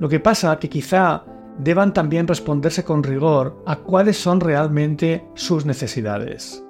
Lo 0.00 0.08
que 0.08 0.18
pasa 0.18 0.58
que 0.58 0.68
quizá 0.68 1.22
deban 1.60 1.94
también 1.94 2.26
responderse 2.26 2.82
con 2.82 3.04
rigor 3.04 3.62
a 3.66 3.76
cuáles 3.76 4.16
son 4.16 4.40
realmente 4.40 5.24
sus 5.34 5.64
necesidades. 5.64 6.60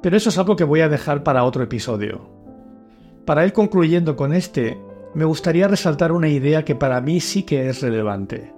Pero 0.00 0.16
eso 0.16 0.30
es 0.30 0.38
algo 0.38 0.56
que 0.56 0.64
voy 0.64 0.80
a 0.80 0.88
dejar 0.88 1.22
para 1.22 1.44
otro 1.44 1.62
episodio. 1.62 2.30
Para 3.26 3.44
ir 3.44 3.52
concluyendo 3.52 4.16
con 4.16 4.32
este, 4.32 4.78
me 5.14 5.26
gustaría 5.26 5.68
resaltar 5.68 6.12
una 6.12 6.30
idea 6.30 6.64
que 6.64 6.74
para 6.74 7.02
mí 7.02 7.20
sí 7.20 7.42
que 7.42 7.68
es 7.68 7.82
relevante. 7.82 8.50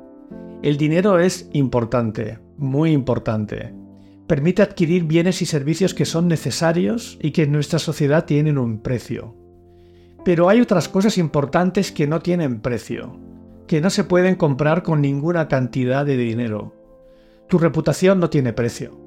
El 0.62 0.76
dinero 0.76 1.18
es 1.18 1.50
importante, 1.54 2.38
muy 2.56 2.92
importante. 2.92 3.74
Permite 4.28 4.62
adquirir 4.62 5.06
bienes 5.06 5.42
y 5.42 5.46
servicios 5.46 5.92
que 5.92 6.04
son 6.04 6.28
necesarios 6.28 7.18
y 7.20 7.32
que 7.32 7.42
en 7.42 7.50
nuestra 7.50 7.80
sociedad 7.80 8.26
tienen 8.26 8.58
un 8.58 8.78
precio. 8.78 9.39
Pero 10.24 10.48
hay 10.48 10.60
otras 10.60 10.88
cosas 10.88 11.18
importantes 11.18 11.92
que 11.92 12.06
no 12.06 12.20
tienen 12.20 12.60
precio, 12.60 13.18
que 13.66 13.80
no 13.80 13.90
se 13.90 14.04
pueden 14.04 14.34
comprar 14.34 14.82
con 14.82 15.00
ninguna 15.00 15.48
cantidad 15.48 16.04
de 16.04 16.16
dinero. 16.16 16.74
Tu 17.48 17.58
reputación 17.58 18.20
no 18.20 18.30
tiene 18.30 18.52
precio. 18.52 18.98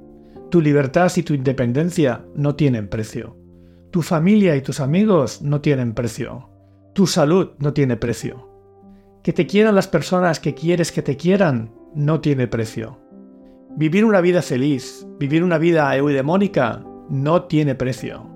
Tu 0.50 0.62
libertad 0.62 1.12
y 1.16 1.24
tu 1.24 1.34
independencia 1.34 2.26
no 2.36 2.56
tienen 2.56 2.88
precio. 2.88 3.38
Tu 3.92 4.02
familia 4.02 4.56
y 4.56 4.62
tus 4.62 4.80
amigos 4.80 5.42
no 5.42 5.62
tienen 5.62 5.94
precio. 5.94 6.50
Tu 6.94 7.08
salud 7.08 7.52
no 7.60 7.74
tiene 7.74 7.96
precio. 7.96 8.50
Que 9.24 9.34
te 9.34 9.48
quieran 9.48 9.76
las 9.76 9.88
personas 9.88 10.40
que 10.40 10.54
quieres 10.54 10.92
que 10.92 11.02
te 11.02 11.16
quieran 11.16 11.72
no 11.96 12.20
tiene 12.20 12.48
precio. 12.48 13.00
Vivir 13.76 14.06
una 14.06 14.22
vida 14.22 14.42
feliz, 14.42 15.08
vivir 15.20 15.44
una 15.44 15.58
vida 15.58 15.96
eudemónica, 15.96 16.84
no 17.10 17.44
tiene 17.44 17.76
precio. 17.76 18.33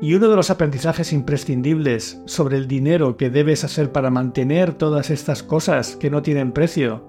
Y 0.00 0.14
uno 0.14 0.28
de 0.28 0.36
los 0.36 0.50
aprendizajes 0.50 1.12
imprescindibles 1.12 2.22
sobre 2.26 2.56
el 2.56 2.68
dinero 2.68 3.16
que 3.16 3.30
debes 3.30 3.64
hacer 3.64 3.90
para 3.90 4.10
mantener 4.10 4.74
todas 4.74 5.10
estas 5.10 5.42
cosas 5.42 5.96
que 5.96 6.08
no 6.08 6.22
tienen 6.22 6.52
precio 6.52 7.04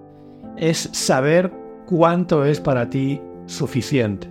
es 0.57 0.89
saber 0.91 1.53
cuánto 1.85 2.45
es 2.45 2.59
para 2.59 2.89
ti 2.89 3.21
suficiente. 3.45 4.27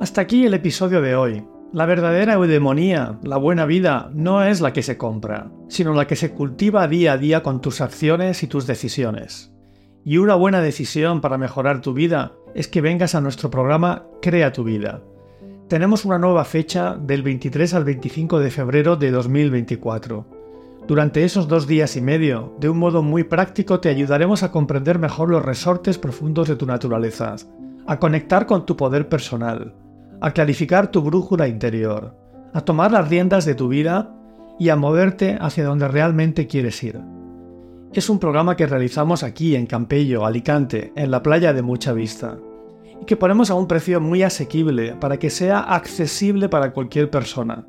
Hasta 0.00 0.22
aquí 0.22 0.46
el 0.46 0.54
episodio 0.54 1.02
de 1.02 1.14
hoy. 1.14 1.57
La 1.70 1.84
verdadera 1.84 2.32
eudemonía, 2.32 3.18
la 3.22 3.36
buena 3.36 3.66
vida, 3.66 4.10
no 4.14 4.42
es 4.42 4.62
la 4.62 4.72
que 4.72 4.82
se 4.82 4.96
compra, 4.96 5.50
sino 5.68 5.92
la 5.92 6.06
que 6.06 6.16
se 6.16 6.32
cultiva 6.32 6.88
día 6.88 7.12
a 7.12 7.18
día 7.18 7.42
con 7.42 7.60
tus 7.60 7.82
acciones 7.82 8.42
y 8.42 8.46
tus 8.46 8.66
decisiones. 8.66 9.52
Y 10.02 10.16
una 10.16 10.34
buena 10.34 10.62
decisión 10.62 11.20
para 11.20 11.36
mejorar 11.36 11.82
tu 11.82 11.92
vida 11.92 12.32
es 12.54 12.68
que 12.68 12.80
vengas 12.80 13.14
a 13.14 13.20
nuestro 13.20 13.50
programa 13.50 14.06
Crea 14.22 14.50
tu 14.50 14.64
vida. 14.64 15.02
Tenemos 15.68 16.06
una 16.06 16.18
nueva 16.18 16.46
fecha 16.46 16.96
del 16.98 17.22
23 17.22 17.74
al 17.74 17.84
25 17.84 18.40
de 18.40 18.50
febrero 18.50 18.96
de 18.96 19.10
2024. 19.10 20.24
Durante 20.86 21.22
esos 21.24 21.48
dos 21.48 21.66
días 21.66 21.96
y 21.96 22.00
medio, 22.00 22.56
de 22.58 22.70
un 22.70 22.78
modo 22.78 23.02
muy 23.02 23.24
práctico, 23.24 23.78
te 23.78 23.90
ayudaremos 23.90 24.42
a 24.42 24.50
comprender 24.50 24.98
mejor 24.98 25.28
los 25.28 25.44
resortes 25.44 25.98
profundos 25.98 26.48
de 26.48 26.56
tu 26.56 26.64
naturaleza, 26.64 27.36
a 27.86 27.98
conectar 27.98 28.46
con 28.46 28.64
tu 28.64 28.74
poder 28.74 29.10
personal, 29.10 29.74
a 30.20 30.32
clarificar 30.32 30.90
tu 30.90 31.02
brújula 31.02 31.48
interior, 31.48 32.14
a 32.52 32.60
tomar 32.60 32.92
las 32.92 33.08
riendas 33.08 33.44
de 33.44 33.54
tu 33.54 33.68
vida 33.68 34.14
y 34.58 34.70
a 34.70 34.76
moverte 34.76 35.38
hacia 35.40 35.64
donde 35.64 35.88
realmente 35.88 36.46
quieres 36.46 36.82
ir. 36.82 37.00
Es 37.92 38.10
un 38.10 38.18
programa 38.18 38.56
que 38.56 38.66
realizamos 38.66 39.22
aquí 39.22 39.54
en 39.54 39.66
Campello, 39.66 40.26
Alicante, 40.26 40.92
en 40.94 41.10
la 41.10 41.22
playa 41.22 41.52
de 41.52 41.62
Mucha 41.62 41.92
Vista, 41.92 42.38
y 43.00 43.04
que 43.04 43.16
ponemos 43.16 43.50
a 43.50 43.54
un 43.54 43.66
precio 43.66 44.00
muy 44.00 44.22
asequible 44.22 44.94
para 44.96 45.18
que 45.18 45.30
sea 45.30 45.60
accesible 45.60 46.48
para 46.48 46.72
cualquier 46.72 47.10
persona. 47.10 47.66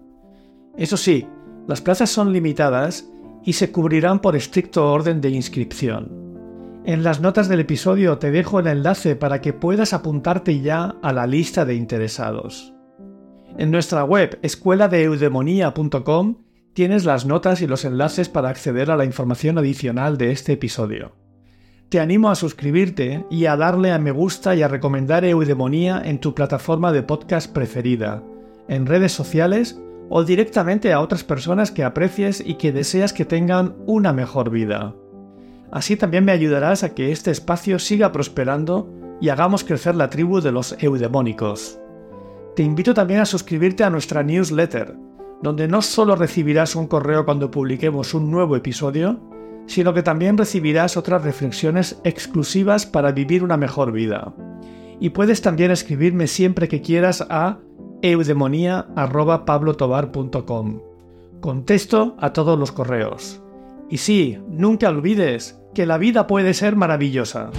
Eso 0.76 0.98
sí, 0.98 1.28
las 1.68 1.82
plazas 1.82 2.10
son 2.10 2.34
limitadas 2.34 3.10
y 3.44 3.54
se 3.54 3.72
cubrirán 3.72 4.20
por 4.20 4.36
estricto 4.36 4.92
orden 4.92 5.22
de 5.22 5.30
inscripción. 5.30 6.29
En 6.90 7.04
las 7.04 7.22
notas 7.22 7.48
del 7.48 7.60
episodio 7.60 8.18
te 8.18 8.32
dejo 8.32 8.60
el 8.60 8.66
enlace 8.66 9.16
para 9.16 9.42
que 9.42 9.54
puedas 9.54 9.94
apuntarte 9.94 10.60
ya 10.60 10.96
a 11.04 11.14
la 11.14 11.28
lista 11.28 11.64
de 11.64 11.76
interesados. 11.76 12.74
En 13.60 13.70
nuestra 13.70 14.04
web 14.04 14.40
escueladeeudemonía.com 14.42 16.38
tienes 16.74 17.06
las 17.06 17.28
notas 17.28 17.62
y 17.62 17.68
los 17.68 17.86
enlaces 17.86 18.28
para 18.28 18.50
acceder 18.50 18.90
a 18.90 18.98
la 18.98 19.06
información 19.06 19.60
adicional 19.60 20.18
de 20.18 20.32
este 20.32 20.54
episodio. 20.54 21.12
Te 21.90 22.00
animo 22.00 22.32
a 22.32 22.36
suscribirte 22.36 23.24
y 23.30 23.46
a 23.46 23.56
darle 23.56 23.92
a 23.92 24.00
me 24.00 24.10
gusta 24.10 24.56
y 24.56 24.64
a 24.64 24.68
recomendar 24.68 25.24
Eudemonía 25.26 26.02
en 26.04 26.18
tu 26.20 26.34
plataforma 26.34 26.92
de 26.92 27.04
podcast 27.04 27.54
preferida, 27.54 28.24
en 28.68 28.88
redes 28.88 29.12
sociales 29.12 29.80
o 30.10 30.24
directamente 30.24 30.92
a 30.92 31.02
otras 31.02 31.24
personas 31.24 31.70
que 31.70 31.84
aprecies 31.84 32.44
y 32.44 32.56
que 32.56 32.72
deseas 32.72 33.14
que 33.14 33.26
tengan 33.26 33.76
una 33.86 34.12
mejor 34.12 34.50
vida. 34.50 34.96
Así 35.72 35.96
también 35.96 36.26
me 36.26 36.32
ayudarás 36.32 36.84
a 36.84 36.96
que 36.96 37.12
este 37.12 37.32
espacio 37.32 37.80
siga 37.80 38.12
prosperando 38.12 38.90
y 39.22 39.30
hagamos 39.30 39.64
crecer 39.64 39.96
la 39.96 40.10
tribu 40.10 40.42
de 40.42 40.52
los 40.52 40.76
eudemónicos. 40.80 41.80
Te 42.56 42.64
invito 42.64 42.94
también 42.94 43.22
a 43.22 43.26
suscribirte 43.26 43.84
a 43.84 43.90
nuestra 43.90 44.22
newsletter, 44.24 44.96
donde 45.42 45.68
no 45.68 45.82
solo 45.82 46.16
recibirás 46.16 46.76
un 46.76 46.86
correo 46.88 47.26
cuando 47.26 47.52
publiquemos 47.52 48.14
un 48.14 48.32
nuevo 48.32 48.56
episodio, 48.56 49.20
sino 49.68 49.94
que 49.94 50.04
también 50.04 50.38
recibirás 50.38 50.96
otras 50.98 51.24
reflexiones 51.24 52.00
exclusivas 52.04 52.86
para 52.86 53.12
vivir 53.12 53.44
una 53.44 53.58
mejor 53.58 53.92
vida. 53.92 54.34
Y 55.00 55.10
puedes 55.12 55.42
también 55.42 55.72
escribirme 55.72 56.28
siempre 56.28 56.68
que 56.68 56.82
quieras 56.82 57.26
a 57.30 57.60
eudemonía.pablotobar.com. 58.02 60.80
Contesto 61.40 62.16
a 62.20 62.34
todos 62.34 62.58
los 62.58 62.72
correos. 62.72 63.44
Y 63.90 63.98
sí, 63.98 64.40
nunca 64.50 64.90
olvides 64.90 65.59
que 65.74 65.86
la 65.86 65.98
vida 65.98 66.28
puede 66.28 66.54
ser 66.54 66.76
maravillosa. 66.76 67.52